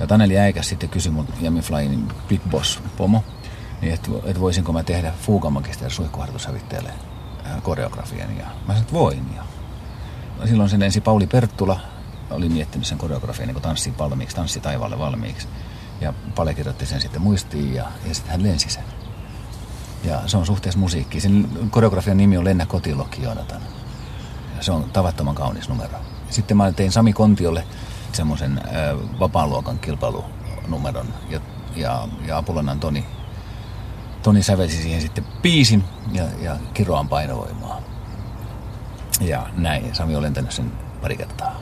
ja 0.00 0.06
Taneli 0.06 0.38
Äikäs 0.38 0.68
sitten 0.68 0.88
kysyi 0.88 1.12
mun 1.12 1.26
Jami 1.40 1.60
Flyin 1.60 2.08
Big 2.28 2.40
Boss 2.50 2.80
pomo, 2.96 3.24
niin 3.82 3.94
että, 3.94 4.10
että 4.24 4.40
voisinko 4.40 4.72
mä 4.72 4.82
tehdä 4.82 5.12
Fuukamagista 5.20 5.84
ja 5.84 5.90
suihkuharjoitushävittäjälle 5.90 6.90
äh, 7.46 7.62
koreografian. 7.62 8.36
Ja 8.38 8.44
mä 8.44 8.50
sanoin, 8.66 8.80
että 8.80 8.92
voin. 8.92 9.26
Ja 9.34 10.46
silloin 10.46 10.70
sen 10.70 10.82
ensi 10.82 11.00
Pauli 11.00 11.26
Perttula 11.26 11.80
oli 12.30 12.48
miettinyt 12.48 12.86
sen 12.86 12.98
koreografian 12.98 13.48
niin 13.48 13.62
tanssi 13.62 13.94
valmiiksi, 13.98 14.36
tanssi 14.36 14.60
taivaalle 14.60 14.98
valmiiksi. 14.98 15.48
Ja 16.00 16.14
Pale 16.34 16.54
kirjoitti 16.54 16.86
sen 16.86 17.00
sitten 17.00 17.22
muistiin 17.22 17.74
ja, 17.74 17.84
ja 18.08 18.14
sitten 18.14 18.32
hän 18.32 18.42
lensi 18.42 18.70
sen. 18.70 18.84
Ja 20.04 20.20
se 20.26 20.36
on 20.36 20.46
suhteessa 20.46 20.78
musiikkiin. 20.78 21.22
Sen 21.22 21.48
koreografian 21.70 22.16
nimi 22.16 22.38
on 22.38 22.44
Lennä 22.44 22.66
kotiloki 22.66 23.22
Joonatan. 23.22 23.62
Ja 24.56 24.62
se 24.62 24.72
on 24.72 24.84
tavattoman 24.92 25.34
kaunis 25.34 25.68
numero. 25.68 25.98
Sitten 26.30 26.56
mä 26.56 26.72
tein 26.72 26.92
Sami 26.92 27.12
Kontiolle 27.12 27.64
semmoisen 28.12 28.58
äh, 28.58 29.18
vapaan 29.20 29.50
luokan 29.50 29.78
kilpailunumeron. 29.78 31.06
Ja, 31.30 31.40
ja, 31.76 32.08
ja 32.26 32.38
Apulannan 32.38 32.80
Toni, 32.80 33.06
Toni 34.22 34.42
sävelsi 34.42 34.82
siihen 34.82 35.00
sitten 35.00 35.24
piisin 35.42 35.84
ja, 36.12 36.24
ja 36.42 36.56
kiroan 36.74 37.08
painovoimaa. 37.08 37.82
Ja 39.20 39.46
näin. 39.56 39.94
Sami 39.94 40.16
on 40.16 40.22
lentänyt 40.22 40.52
sen 40.52 40.72
pari 41.00 41.16
kertaa. 41.16 41.60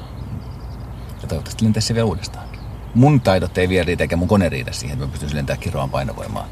Ja 1.23 1.29
toivottavasti 1.29 1.65
lentäisi 1.65 1.89
se 1.89 1.95
vielä 1.95 2.07
uudestaan. 2.07 2.49
Mun 2.95 3.21
taidot 3.21 3.59
ei 3.59 3.69
vielä 3.69 3.85
riitä, 3.85 4.05
eikä 4.05 4.17
mun 4.17 4.29
kone 4.29 4.49
riitä 4.49 4.73
siihen, 4.73 4.95
että 4.95 5.07
mä 5.07 5.11
pystyisin 5.11 5.37
lentämään 5.37 5.61
kiroan 5.61 5.91
painovoimaa 5.91 6.47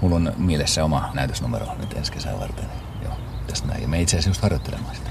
mulla 0.00 0.16
on 0.16 0.32
mielessä 0.36 0.84
oma 0.84 1.10
näytösnumero 1.14 1.66
nyt 1.78 1.92
ensi 1.92 2.12
kesän 2.12 2.40
varten. 2.40 2.64
Joo, 3.04 3.12
tästä 3.46 3.68
näin. 3.68 3.82
Ja 3.82 3.88
me 3.88 4.00
itse 4.00 4.16
asiassa 4.16 4.30
just 4.30 4.42
harjoittelemaan 4.42 4.96
sitä. 4.96 5.09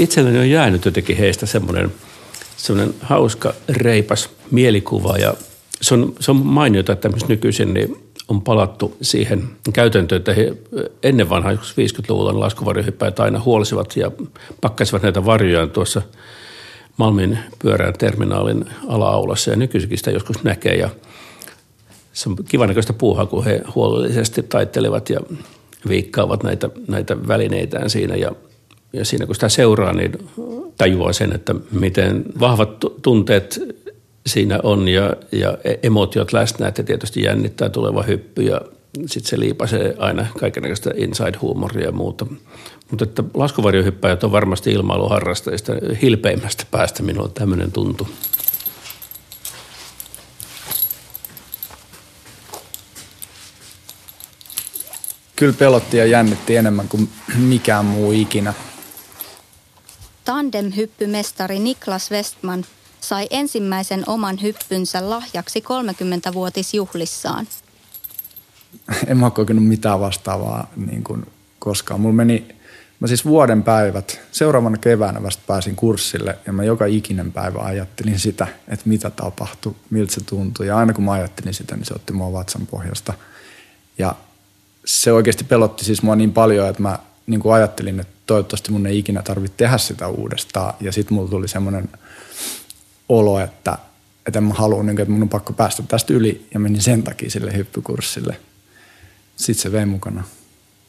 Itselleni 0.00 0.38
on 0.38 0.50
jäänyt 0.50 0.84
jotenkin 0.84 1.16
heistä 1.16 1.46
semmoinen, 1.46 1.92
semmoinen 2.56 2.94
hauska, 3.00 3.54
reipas 3.68 4.30
mielikuva 4.50 5.18
ja 5.18 5.34
se 5.82 5.94
on, 5.94 6.14
se 6.20 6.30
on 6.30 6.36
mainiota, 6.36 6.92
että 6.92 7.10
nykyisin 7.28 7.74
niin 7.74 7.96
on 8.28 8.42
palattu 8.42 8.96
siihen 9.02 9.44
käytäntöön, 9.72 10.18
että 10.18 10.34
he 10.34 10.56
ennen 11.02 11.28
vanhaa 11.30 11.52
50-luvulla 11.52 12.40
laskuvarjohyppäjät 12.40 13.20
aina 13.20 13.40
huolisivat 13.40 13.96
ja 13.96 14.10
pakkasivat 14.60 15.02
näitä 15.02 15.24
varjojaan 15.24 15.70
tuossa 15.70 16.02
Malmin 16.96 17.38
pyörään 17.58 17.94
terminaalin 17.98 18.64
ala-aulassa. 18.88 19.50
Ja 19.50 19.56
nykyisinkin 19.56 19.98
sitä 19.98 20.10
joskus 20.10 20.44
näkee 20.44 20.76
ja 20.76 20.90
se 22.12 22.28
on 22.28 22.36
kivan 22.48 22.68
näköistä 22.68 22.92
puuhaa, 22.92 23.26
kun 23.26 23.44
he 23.44 23.62
huolellisesti 23.74 24.42
taittelevat 24.42 25.10
ja 25.10 25.20
viikkaavat 25.88 26.42
näitä, 26.42 26.70
näitä 26.88 27.28
välineitään 27.28 27.90
siinä. 27.90 28.16
Ja, 28.16 28.32
ja 28.92 29.04
siinä 29.04 29.26
kun 29.26 29.34
sitä 29.34 29.48
seuraa, 29.48 29.92
niin 29.92 30.12
tajuaa 30.78 31.12
sen, 31.12 31.34
että 31.34 31.54
miten 31.72 32.24
vahvat 32.40 32.70
tunteet 33.02 33.60
siinä 34.26 34.60
on 34.62 34.88
ja, 34.88 35.12
ja 35.32 35.58
e- 35.64 35.74
emotiot 35.82 36.32
läsnä, 36.32 36.68
että 36.68 36.82
tietysti 36.82 37.22
jännittää 37.22 37.68
tuleva 37.68 38.02
hyppy 38.02 38.42
ja 38.42 38.60
sitten 39.06 39.30
se 39.30 39.40
liipasee 39.40 39.94
aina 39.98 40.26
kaikenlaista 40.40 40.90
inside-huumoria 40.90 41.84
ja 41.84 41.92
muuta. 41.92 42.26
Mutta 42.90 43.04
että 43.04 43.24
laskuvarjohyppäjät 43.34 44.24
on 44.24 44.32
varmasti 44.32 44.72
ilmailuharrastajista 44.72 45.72
hilpeimmästä 46.02 46.64
päästä 46.70 47.02
minulla 47.02 47.28
tämmöinen 47.28 47.72
tuntu. 47.72 48.08
Kyllä 55.36 55.54
pelotti 55.58 55.96
ja 55.96 56.06
jännitti 56.06 56.56
enemmän 56.56 56.88
kuin 56.88 57.08
mikään 57.36 57.84
muu 57.84 58.12
ikinä. 58.12 58.54
Tandem-hyppymestari 60.30 61.58
Niklas 61.58 62.10
Westman– 62.10 62.64
sai 63.00 63.26
ensimmäisen 63.30 64.04
oman 64.06 64.42
hyppynsä 64.42 65.10
lahjaksi 65.10 65.60
30-vuotisjuhlissaan. 65.60 67.48
En 69.06 69.16
mä 69.16 69.30
kokenut 69.30 69.66
mitään 69.66 70.00
vastaavaa 70.00 70.70
niin 70.76 71.04
kuin 71.04 71.26
koskaan. 71.58 72.00
Mulla 72.00 72.14
meni 72.14 72.48
Mä 73.00 73.06
siis 73.06 73.24
vuoden 73.24 73.62
päivät, 73.62 74.20
seuraavana 74.32 74.76
keväänä 74.76 75.22
vasta 75.22 75.42
pääsin 75.46 75.76
kurssille 75.76 76.38
ja 76.46 76.52
mä 76.52 76.64
joka 76.64 76.86
ikinen 76.86 77.32
päivä 77.32 77.58
ajattelin 77.58 78.18
sitä, 78.18 78.46
että 78.68 78.88
mitä 78.88 79.10
tapahtui, 79.10 79.74
miltä 79.90 80.14
se 80.14 80.20
tuntui. 80.24 80.66
Ja 80.66 80.76
aina 80.76 80.92
kun 80.92 81.04
mä 81.04 81.12
ajattelin 81.12 81.54
sitä, 81.54 81.76
niin 81.76 81.84
se 81.84 81.94
otti 81.94 82.12
mua 82.12 82.32
vatsan 82.32 82.66
pohjasta. 82.66 83.14
Ja 83.98 84.14
se 84.84 85.12
oikeasti 85.12 85.44
pelotti 85.44 85.84
siis 85.84 86.02
mua 86.02 86.16
niin 86.16 86.32
paljon, 86.32 86.68
että 86.68 86.82
mä 86.82 86.98
niin 87.30 87.40
kuin 87.40 87.54
ajattelin, 87.54 88.00
että 88.00 88.12
toivottavasti 88.26 88.72
mun 88.72 88.86
ei 88.86 88.98
ikinä 88.98 89.22
tarvitse 89.22 89.56
tehdä 89.56 89.78
sitä 89.78 90.08
uudestaan. 90.08 90.74
Ja 90.80 90.92
sitten 90.92 91.14
mulla 91.14 91.30
tuli 91.30 91.48
semmoinen 91.48 91.88
olo, 93.08 93.40
että, 93.40 93.78
että 94.26 94.38
en 94.38 94.44
mä 94.44 94.54
halua, 94.54 94.82
niin 94.82 94.96
kuin, 94.96 95.02
että 95.02 95.12
mun 95.12 95.22
on 95.22 95.28
pakko 95.28 95.52
päästä 95.52 95.82
tästä 95.82 96.12
yli. 96.12 96.46
Ja 96.54 96.60
menin 96.60 96.82
sen 96.82 97.02
takia 97.02 97.30
sille 97.30 97.56
hyppykurssille. 97.56 98.36
Sitten 99.36 99.62
se 99.62 99.72
vei 99.72 99.86
mukana 99.86 100.24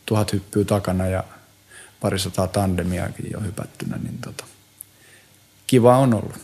tuhat 0.06 0.34
hyppyä 0.34 0.66
takana 0.66 1.08
ja 1.08 1.24
parisataa 2.00 2.48
tandemiakin 2.48 3.32
jo 3.32 3.40
hypättynä, 3.40 3.98
niin 3.98 4.18
tota, 4.18 4.44
kiva 5.68 5.98
on 5.98 6.14
ollut. 6.14 6.36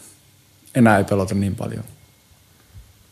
Enää 0.75 0.97
ei 0.97 1.03
pelota 1.03 1.35
niin 1.35 1.55
paljon. 1.55 1.83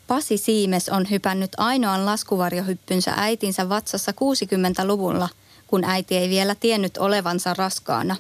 Pasi 0.08 0.38
Siimes 0.38 0.90
on 0.90 1.10
hypännyt 1.10 1.52
ainoan 1.58 2.06
laskuvarjohyppynsä 2.06 3.14
äitinsä 3.18 3.70
vatsassa 3.70 4.12
60-luvulla, 4.12 5.30
kun 5.68 5.84
äiti 5.84 6.18
ei 6.18 6.30
vielä 6.30 6.56
tiennyt 6.56 6.98
olevansa 6.98 7.54
raskaana. 7.54 8.16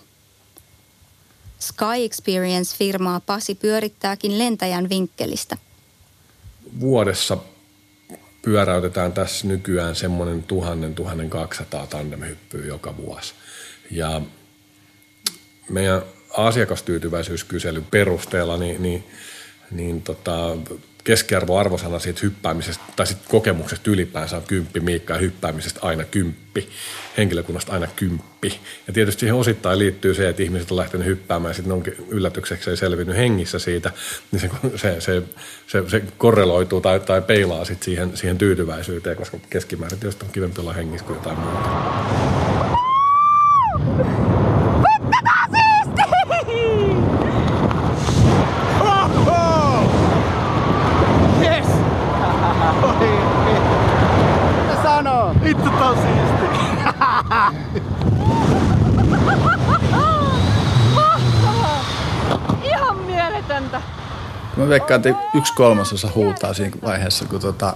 Sky 1.60 1.86
Experience-firmaa 2.06 3.20
Pasi 3.20 3.56
pyörittääkin 3.56 4.40
lentäjän 4.40 4.90
vinkkelistä. 4.90 5.58
Vuodessa 6.80 7.38
pyöräytetään 8.42 9.12
tässä 9.12 9.48
nykyään 9.48 9.96
semmoinen 9.96 10.46
1000-1200 11.84 11.88
tandemhyppyä 11.88 12.66
joka 12.66 12.98
vuosi. 12.98 13.34
Ja 13.92 14.22
meidän 15.70 16.02
asiakastyytyväisyyskyselyn 16.38 17.86
perusteella 17.92 18.58
niin, 18.58 18.84
niin, 18.84 19.04
niin 19.72 20.02
tota, 20.02 20.58
keskiarvoarvosana 21.06 22.00
siitä 22.00 22.20
hyppäämisestä 22.24 22.84
tai 22.96 23.08
siitä 23.08 23.22
kokemuksesta 23.30 23.92
ylipäänsä 23.92 24.38
on 24.38 24.44
kymppi, 24.44 24.80
Miikka 24.80 25.14
ja 25.14 25.20
hyppäämisestä 25.20 25.80
aina 25.84 26.04
kymppi, 26.04 26.70
henkilökunnasta 27.18 27.74
aina 27.74 27.88
kymppi. 27.96 28.60
Ja 28.88 28.94
tietysti 28.94 29.20
siihen 29.20 29.36
osittain 29.36 29.80
liittyy 29.80 30.14
se, 30.14 30.30
että 30.30 30.44
ihmiset 30.44 30.72
on 30.72 30.78
lähtenyt 30.78 31.08
hyppäämään 31.08 31.50
ja 31.50 31.54
sitten 31.54 31.74
onkin 31.74 31.96
yllätykseksi 32.10 32.70
ei 32.70 32.78
selvinnyt 32.78 33.18
hengissä 33.18 33.60
siitä, 33.60 33.92
niin 34.32 34.40
se, 34.40 34.50
se, 34.76 35.02
se, 35.02 35.24
se, 35.68 35.90
se 35.90 36.04
korreloituu 36.18 36.82
tai, 36.82 37.00
tai 37.00 37.22
peilaa 37.22 37.66
sit 37.66 37.84
siihen, 37.84 38.18
siihen 38.18 38.38
tyytyväisyyteen, 38.38 39.18
koska 39.18 39.38
keskimäärin 39.50 40.00
tietysti 40.00 40.26
on 40.26 40.32
kivempi 40.32 40.62
olla 40.62 40.74
hengissä 40.74 41.06
kuin 41.06 41.18
jotain 41.18 41.40
muuta. 41.40 41.70
Vittu 55.46 55.70
tää 55.70 55.90
on 55.90 55.98
siisti. 55.98 56.46
Ihan 62.64 62.98
mieletöntä. 62.98 63.82
Mä 64.58 64.70
veikkaan, 64.70 65.02
että 65.06 65.24
yksi 65.34 65.54
kolmasosa 65.54 66.10
huutaa 66.16 66.54
siinä 66.54 66.76
vaiheessa, 66.84 67.26
kun 67.26 67.40
tota 67.40 67.74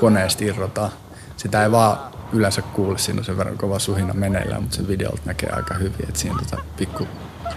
koneesta 0.00 0.44
irrotaan. 0.44 0.90
Sitä 1.36 1.62
ei 1.62 1.70
vaan 1.72 1.98
yleensä 2.32 2.62
kuule, 2.62 2.98
siinä 2.98 3.18
on 3.20 3.24
sen 3.24 3.38
verran 3.38 3.58
kova 3.58 3.78
suhina 3.78 4.14
meneillään, 4.14 4.62
mutta 4.62 4.76
se 4.76 4.88
videolta 4.88 5.22
näkee 5.24 5.50
aika 5.50 5.74
hyvin, 5.74 6.08
että 6.08 6.18
siinä 6.20 6.36
tota 6.50 6.62
pikku 6.76 7.08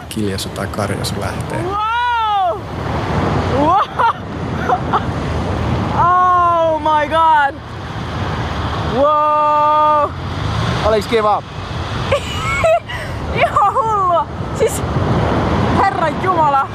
kiljasu 0.10 0.50
tai 0.50 0.68
karjasu 0.68 1.16
lähtee. 1.20 1.62
Wow! 1.64 2.60
Wow! 3.60 3.82
Oh 5.98 6.82
my 6.82 7.10
god! 7.10 7.56
Wow! 8.96 10.12
Oliks 10.86 11.08
kiva? 11.08 11.44
Ihan 13.46 13.74
hullua! 13.74 14.28
Siis, 14.60 14.84
herran 15.78 16.24
jumala! 16.24 16.68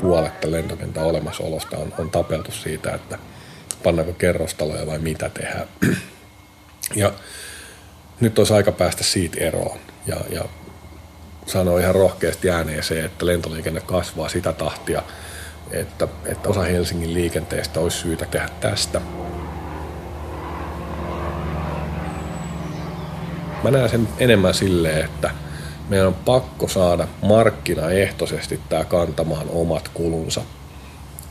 Puoletta 0.00 0.50
lentokentän 0.50 1.04
olemassaolosta 1.04 1.76
on, 1.76 1.92
on 1.98 2.10
tapeltu 2.10 2.52
siitä, 2.52 2.94
että 2.94 3.18
pannaanko 3.82 4.12
kerrostaloja 4.12 4.86
vai 4.86 4.98
mitä 4.98 5.28
tehdään. 5.28 5.66
Ja 6.96 7.12
nyt 8.20 8.38
olisi 8.38 8.54
aika 8.54 8.72
päästä 8.72 9.04
siitä 9.04 9.44
eroon 9.44 9.78
ja, 10.06 10.16
ja 10.30 10.44
sanoa 11.46 11.80
ihan 11.80 11.94
rohkeasti 11.94 12.50
ääneen 12.50 12.82
se, 12.82 13.04
että 13.04 13.26
lentoliikenne 13.26 13.80
kasvaa 13.80 14.28
sitä 14.28 14.52
tahtia, 14.52 15.02
että, 15.70 16.08
että 16.26 16.48
osa 16.48 16.60
Helsingin 16.62 17.14
liikenteestä 17.14 17.80
olisi 17.80 17.98
syytä 17.98 18.26
tehdä 18.26 18.48
tästä. 18.60 19.00
Mä 23.62 23.70
näen 23.70 23.88
sen 23.88 24.08
enemmän 24.18 24.54
silleen, 24.54 25.04
että 25.04 25.30
meidän 25.88 26.06
on 26.06 26.14
pakko 26.14 26.68
saada 26.68 27.08
markkinaehtoisesti 27.22 28.60
tämä 28.68 28.84
kantamaan 28.84 29.46
omat 29.50 29.88
kulunsa. 29.94 30.40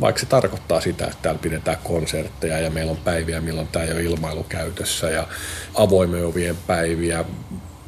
Vaikka 0.01 0.19
se 0.19 0.25
tarkoittaa 0.25 0.81
sitä, 0.81 1.05
että 1.05 1.17
täällä 1.21 1.39
pidetään 1.41 1.77
konsertteja 1.83 2.59
ja 2.59 2.69
meillä 2.69 2.91
on 2.91 2.97
päiviä, 2.97 3.41
milloin 3.41 3.67
tämä 3.67 3.85
ei 3.85 3.91
ole 3.91 4.03
ilmailukäytössä 4.03 5.09
ja 5.09 5.27
avoimen 5.75 6.25
ovien 6.25 6.57
päiviä, 6.67 7.25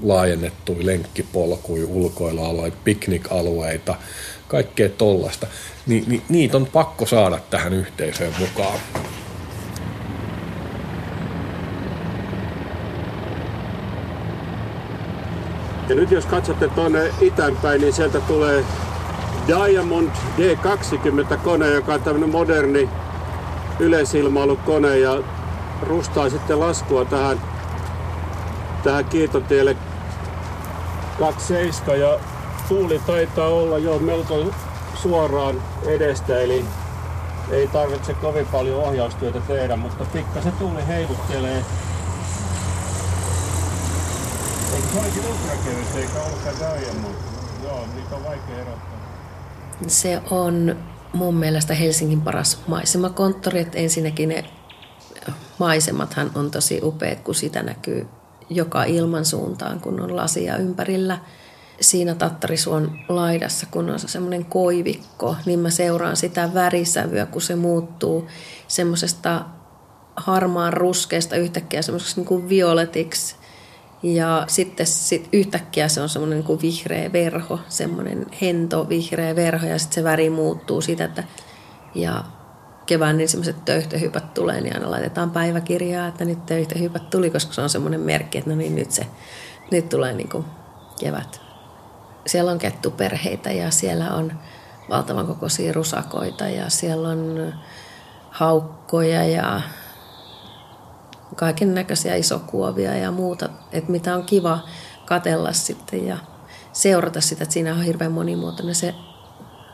laajennettuja 0.03 0.86
lenkkipolkuja, 0.86 1.88
ulkoilualueita, 1.88 2.78
piknikalueita, 2.84 3.95
kaikkea 4.47 4.89
tollasta, 4.89 5.47
niin, 5.88 6.03
niin 6.07 6.22
niitä 6.30 6.57
on 6.57 6.65
pakko 6.65 7.05
saada 7.05 7.39
tähän 7.49 7.74
yhteisöön 7.74 8.34
mukaan. 8.39 8.80
Ja 15.90 15.96
nyt 15.96 16.12
jos 16.12 16.26
katsotte 16.26 16.68
tuonne 16.68 17.12
itänpäin, 17.22 17.82
niin 17.82 17.94
sieltä 17.94 18.20
tulee 18.20 18.66
Diamond 19.48 20.10
D20-kone, 20.38 21.68
joka 21.68 21.94
on 21.94 22.02
tämmöinen 22.02 22.30
moderni 22.30 22.90
yleisilmailukone 23.80 24.98
ja 24.98 25.24
rustaa 25.82 26.30
sitten 26.30 26.60
laskua 26.60 27.06
tähän, 27.06 27.42
tähän 28.84 29.06
kiitotielle 29.06 29.78
27 31.20 32.00
ja 32.00 32.20
tuuli 32.68 33.02
taitaa 33.08 33.48
olla 33.48 33.78
jo 33.78 34.00
melko 34.00 34.46
suoraan 34.96 35.62
edestä, 35.86 36.40
eli 36.40 36.66
ei 37.52 37.68
tarvitse 37.68 38.14
kovin 38.14 38.48
paljon 38.48 38.84
ohjaustyötä 38.84 39.40
tehdä, 39.40 39.76
mutta 39.76 40.06
pikkasen 40.06 40.54
tuuli 40.54 40.88
heiluttelee. 40.88 41.64
Joo, 47.64 47.86
niitä 47.96 48.16
on 48.16 48.24
vaikea 48.24 48.56
erottaa. 48.56 49.00
Se 49.88 50.22
on 50.30 50.76
mun 51.14 51.36
mielestä 51.36 51.74
Helsingin 51.74 52.22
paras 52.22 52.62
maisemakonttori. 52.68 53.60
Että 53.60 53.78
ensinnäkin 53.78 54.30
ne 54.30 54.46
maisemathan 55.58 56.32
on 56.36 56.52
tosi 56.52 56.80
upeat, 56.84 57.20
kun 57.20 57.36
sitä 57.36 57.64
näkyy 57.64 58.08
joka 58.50 58.84
ilman 58.84 59.26
suuntaan, 59.26 59.80
kun 59.80 60.02
on 60.02 60.16
lasia 60.16 60.58
ympärillä. 60.58 61.20
Siinä 61.82 62.16
Tattarisuon 62.16 63.00
laidassa, 63.10 63.68
kun 63.72 63.90
on 63.90 64.00
semmoinen 64.00 64.46
koivikko, 64.46 65.36
niin 65.46 65.60
mä 65.60 65.70
seuraan 65.70 66.18
sitä 66.18 66.54
värisävyä, 66.54 67.26
kun 67.26 67.42
se 67.42 67.56
muuttuu 67.56 68.28
semmoisesta 68.68 69.46
harmaan 70.16 70.74
ruskeasta 70.74 71.36
yhtäkkiä 71.36 71.82
semmoiseksi 71.82 72.16
niin 72.16 72.28
kuin 72.28 72.50
violetiksi. 72.50 73.39
Ja 74.04 74.43
sitten 74.47 74.86
sit 74.86 75.30
yhtäkkiä 75.34 75.88
se 75.88 76.02
on 76.02 76.10
semmoinen 76.10 76.45
niin 76.47 76.62
vihreä 76.62 77.12
verho, 77.12 77.60
semmoinen 77.70 78.26
hento 78.41 78.89
vihreä 78.89 79.36
verho 79.36 79.68
ja 79.68 79.80
sitten 79.80 79.95
se 79.95 80.04
väri 80.04 80.30
muuttuu 80.30 80.82
siitä, 80.82 81.06
että 81.06 81.24
ja 81.95 82.24
kevään 82.86 83.22
ensimmäiset 83.22 83.66
töyhtöhypät 83.66 84.34
tulee, 84.34 84.62
niin 84.62 84.76
aina 84.76 84.91
laitetaan 84.91 85.32
päiväkirjaa, 85.32 86.08
että 86.08 86.26
nyt 86.26 86.45
töyhtöhypät 86.45 87.10
tuli, 87.10 87.30
koska 87.30 87.54
se 87.54 87.62
on 87.62 87.70
semmoinen 87.70 88.02
merkki, 88.02 88.38
että 88.38 88.50
no 88.50 88.56
niin, 88.56 88.76
nyt, 88.76 88.91
se, 88.91 89.08
nyt 89.72 89.89
tulee 89.89 90.14
niin 90.14 90.30
kuin 90.30 90.45
kevät. 91.00 91.41
Siellä 92.28 92.52
on 92.52 92.60
kettuperheitä 92.60 93.52
ja 93.52 93.72
siellä 93.72 94.14
on 94.14 94.32
valtavan 94.89 95.28
kokoisia 95.28 95.74
rusakoita 95.74 96.47
ja 96.47 96.70
siellä 96.70 97.10
on 97.10 97.54
haukkoja 98.30 99.26
ja 99.26 99.62
kaiken 101.36 101.75
näköisiä 101.75 102.15
isokuovia 102.15 102.97
ja 102.97 103.11
muuta, 103.11 103.49
että 103.71 103.91
mitä 103.91 104.15
on 104.15 104.23
kiva 104.23 104.59
katella 105.05 105.53
sitten 105.53 106.07
ja 106.07 106.17
seurata 106.73 107.21
sitä, 107.21 107.43
että 107.43 107.53
siinä 107.53 107.73
on 107.73 107.84
hirveän 107.84 108.11
monimuotoinen 108.11 108.75
se 108.75 108.95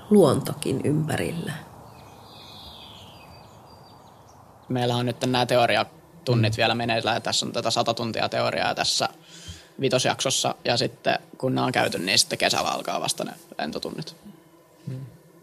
luontokin 0.09 0.81
ympärillä. 0.83 1.53
meillä 4.69 4.95
on 4.95 5.05
nyt 5.05 5.21
nämä 5.21 5.45
teoriatunnit 5.45 6.57
vielä 6.57 6.75
meneillään. 6.75 7.21
Tässä 7.21 7.45
on 7.45 7.51
tätä 7.51 7.71
sata 7.71 7.93
tuntia 7.93 8.29
teoriaa 8.29 8.75
tässä 8.75 9.09
vitosjaksossa 9.81 10.55
ja 10.65 10.77
sitten 10.77 11.19
kun 11.37 11.55
nämä 11.55 11.65
on 11.65 11.71
käyty, 11.71 11.99
niin 11.99 12.19
sitten 12.19 12.37
kesällä 12.37 12.69
alkaa 12.69 13.01
vasta 13.01 13.23
ne 13.23 13.31
lentotunnit. 13.59 14.15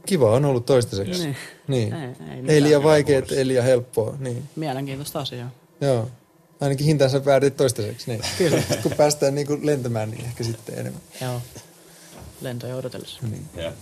Kiva 0.07 0.31
on 0.31 0.45
ollut 0.45 0.67
toistaiseksi. 0.67 1.23
Niin. 1.23 1.37
niin. 1.69 1.93
Ei- 1.95 2.15
ei 2.31 2.55
Ei, 2.55 2.63
liian 2.63 2.83
vaikeet, 2.83 3.33
ei 3.33 3.47
liian 3.49 3.65
helppoa. 3.65 4.15
Niin. 4.19 4.49
Mielenkiintoista 4.57 5.21
asiaa. 5.21 5.51
Joo. 5.83 6.11
Ainakin 6.61 6.87
hintansa 6.87 7.21
päädyt 7.21 7.57
toistaiseksi. 7.57 8.11
Niin. 8.11 8.23
Kyllä. 8.39 8.63
Kun 8.83 8.93
päästään 8.93 9.35
niin 9.35 9.47
kuin 9.47 9.67
lentämään, 9.67 10.11
niin 10.11 10.25
ehkä 10.25 10.45
sitten 10.45 10.79
enemmän. 10.79 11.03
Joo. 11.21 11.43
Lentoja 12.41 12.77
odotellessa. 12.77 13.19
Niin. 13.23 13.49
Joo. 13.57 13.73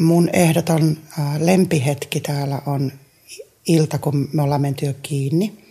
Mun 0.00 0.30
ehdoton 0.32 0.96
lempihetki 1.38 2.20
täällä 2.20 2.62
on 2.66 2.92
ilta, 3.66 3.98
kun 3.98 4.28
me 4.32 4.42
ollaan 4.42 4.60
menty 4.60 4.86
jo 4.86 4.94
kiinni 5.02 5.64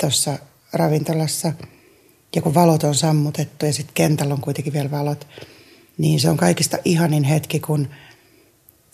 tuossa 0.00 0.38
ravintolassa. 0.72 1.52
Ja 2.36 2.42
kun 2.42 2.54
valot 2.54 2.84
on 2.84 2.94
sammutettu 2.94 3.66
ja 3.66 3.72
sitten 3.72 3.94
kentällä 3.94 4.34
on 4.34 4.40
kuitenkin 4.40 4.72
vielä 4.72 4.90
valot, 4.90 5.26
niin 5.98 6.20
se 6.20 6.30
on 6.30 6.36
kaikista 6.36 6.78
ihanin 6.84 7.24
hetki, 7.24 7.60
kun 7.60 7.88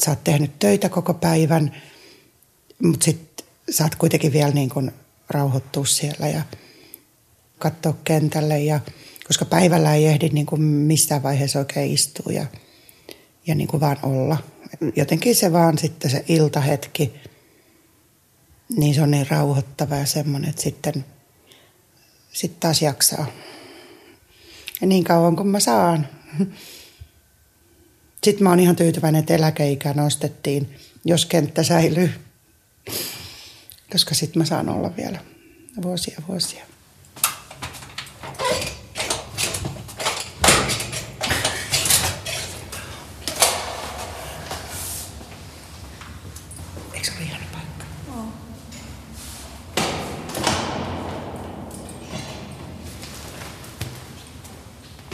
sä 0.05 0.11
oot 0.11 0.24
tehnyt 0.24 0.59
töitä 0.59 0.89
koko 0.89 1.14
päivän, 1.14 1.82
mutta 2.82 3.05
sitten 3.05 3.47
saat 3.70 3.95
kuitenkin 3.95 4.32
vielä 4.32 4.51
niin 4.51 4.68
kuin 4.68 4.91
rauhoittua 5.28 5.86
siellä 5.86 6.28
ja 6.28 6.43
katsoa 7.59 7.95
kentälle. 8.05 8.61
Ja, 8.61 8.80
koska 9.26 9.45
päivällä 9.45 9.95
ei 9.95 10.07
ehdi 10.07 10.28
niin 10.28 10.47
kuin 10.47 10.62
missään 10.62 11.22
vaiheessa 11.22 11.59
oikein 11.59 11.93
istua 11.93 12.32
ja, 12.32 12.47
ja 13.49 13.55
niin 13.55 13.68
kuin 13.68 13.80
vaan 13.80 13.99
olla. 14.03 14.38
Jotenkin 14.96 15.36
se 15.36 15.53
vaan 15.53 15.78
sitten 15.78 16.11
se 16.11 16.24
iltahetki, 16.28 17.14
niin 18.76 18.94
se 18.94 19.03
on 19.03 19.11
niin 19.11 19.26
rauhoittava 19.30 19.96
ja 19.96 20.07
semmoinen, 20.07 20.51
että 20.51 20.62
sitten 20.62 21.05
sit 22.32 22.61
taas 22.61 22.82
jaksaa. 22.82 23.26
Ja 24.80 24.86
niin 24.86 25.05
kauan 25.05 25.36
kuin 25.36 25.49
mä 25.49 25.61
saan. 25.61 26.09
Sitten 28.24 28.42
mä 28.44 28.51
oon 28.51 28.61
ihan 28.61 28.76
tyytyväinen, 28.76 29.18
että 29.18 29.34
eläkeikä 29.34 29.94
nostettiin, 29.94 30.74
jos 31.05 31.26
kenttä 31.26 31.62
säilyy. 31.62 32.11
Koska 33.92 34.14
sitten 34.14 34.42
mä 34.42 34.46
saan 34.46 34.68
olla 34.68 34.96
vielä 34.96 35.18
vuosia 35.82 36.22
vuosia. 36.28 36.66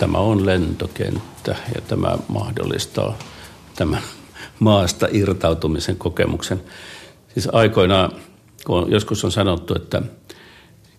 Tämä 0.05 0.19
on 0.19 0.47
lentokenttä 0.47 1.57
ja 1.75 1.81
tämä 1.81 2.19
mahdollistaa 2.29 3.19
tämän 3.77 4.03
maasta 4.59 5.09
irtautumisen 5.13 5.97
kokemuksen. 5.97 6.61
Siis 7.35 7.49
aikoinaan, 7.53 8.13
kun 8.67 8.93
joskus 8.93 9.25
on 9.25 9.33
sanottu, 9.33 9.75
että 9.75 10.03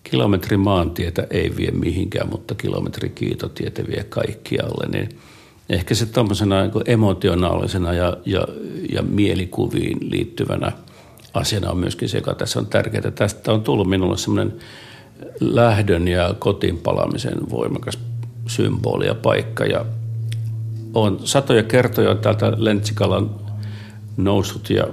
kilometri 0.04 0.56
maantietä 0.56 1.26
ei 1.30 1.56
vie 1.56 1.70
mihinkään, 1.70 2.28
mutta 2.30 2.54
kilometri 2.54 3.08
kiitotietä 3.08 3.82
vie 3.86 4.04
kaikkialle, 4.04 4.88
niin 4.88 5.08
ehkä 5.68 5.94
se 5.94 6.06
tuommoisena 6.06 6.62
niin 6.62 6.72
emotionaalisena 6.86 7.92
ja, 7.92 8.16
ja, 8.24 8.46
ja 8.92 9.02
mielikuviin 9.02 9.98
liittyvänä 10.00 10.72
asiana 11.34 11.70
on 11.70 11.78
myöskin 11.78 12.08
se, 12.08 12.18
joka 12.18 12.34
tässä 12.34 12.58
on 12.58 12.66
tärkeää. 12.66 13.10
Tästä 13.10 13.52
on 13.52 13.62
tullut 13.62 13.88
minulle 13.88 14.18
semmoinen 14.18 14.56
lähdön 15.40 16.08
ja 16.08 16.34
kotiin 16.38 16.78
palaamisen 16.78 17.50
voimakas 17.50 17.98
symboli 18.46 19.06
ja 19.06 19.14
paikka. 19.14 19.64
Ja 19.64 19.84
olen 20.94 21.18
satoja 21.24 21.62
kertoja 21.62 22.14
täältä 22.14 22.52
Lentsikalan 22.56 23.30
noussut 24.16 24.70
ja, 24.70 24.86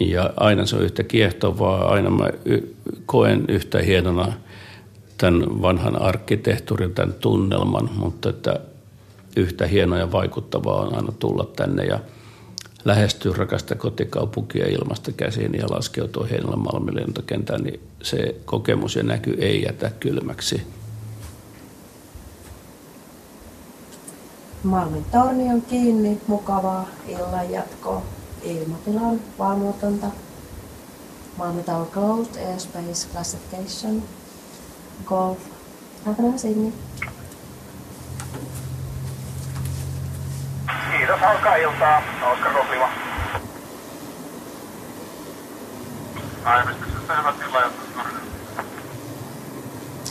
ja 0.00 0.30
aina 0.36 0.66
se 0.66 0.76
on 0.76 0.82
yhtä 0.82 1.02
kiehtovaa. 1.02 1.92
Aina 1.92 2.10
mä 2.10 2.28
y- 2.44 2.74
koen 3.06 3.44
yhtä 3.48 3.78
hienona 3.78 4.32
tämän 5.18 5.62
vanhan 5.62 6.02
arkkitehtuurin, 6.02 6.94
tämän 6.94 7.12
tunnelman, 7.12 7.90
mutta 7.96 8.30
että 8.30 8.60
yhtä 9.36 9.66
hienoa 9.66 9.98
ja 9.98 10.12
vaikuttavaa 10.12 10.80
on 10.80 10.94
aina 10.94 11.12
tulla 11.12 11.48
tänne 11.56 11.84
ja 11.84 12.00
lähestyä 12.84 13.32
rakasta 13.36 13.74
kotikaupunkia 13.74 14.66
ilmasta 14.66 15.12
käsiin 15.12 15.54
ja 15.54 15.66
laskeutua 15.70 16.26
hienolle 16.26 16.56
Malmin 16.56 16.96
lentokentään, 16.96 17.62
niin 17.62 17.80
se 18.02 18.34
kokemus 18.44 18.96
ja 18.96 19.02
näky 19.02 19.36
ei 19.38 19.62
jätä 19.62 19.90
kylmäksi. 20.00 20.62
Malmin 24.64 25.04
torni 25.04 25.48
on 25.54 25.62
kiinni, 25.62 26.20
mukavaa 26.26 26.86
illan 27.08 27.50
jatkoa. 27.50 28.02
Ilmatila 28.42 29.00
on 29.00 29.20
valvotonta. 29.38 30.06
Malmi 31.36 31.62
Tower 31.62 31.86
closed, 31.86 32.46
airspace 32.48 33.08
classification. 33.12 34.02
Golf. 35.06 35.38
Have 36.06 36.16
a 36.18 36.22
nice 36.22 36.48
evening. 36.48 36.74
Kiitos, 40.90 41.22
alkaa 41.22 41.56
iltaa. 41.56 42.02
Oskar 42.32 42.52
Koplima. 42.52 42.88
Päivystyksessä 46.44 47.16
hyvä 47.16 47.32
tila 47.32 47.60
ja 47.60 47.70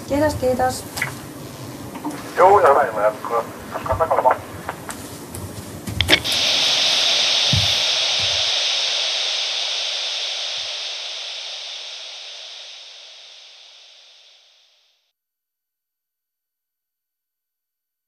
Kiitos, 0.07 0.35
kiitos. 0.35 0.85
Joo, 2.37 2.57
hyvää 2.57 2.83
illan 2.83 3.13
Thank 3.71 4.39
you. 6.43 6.48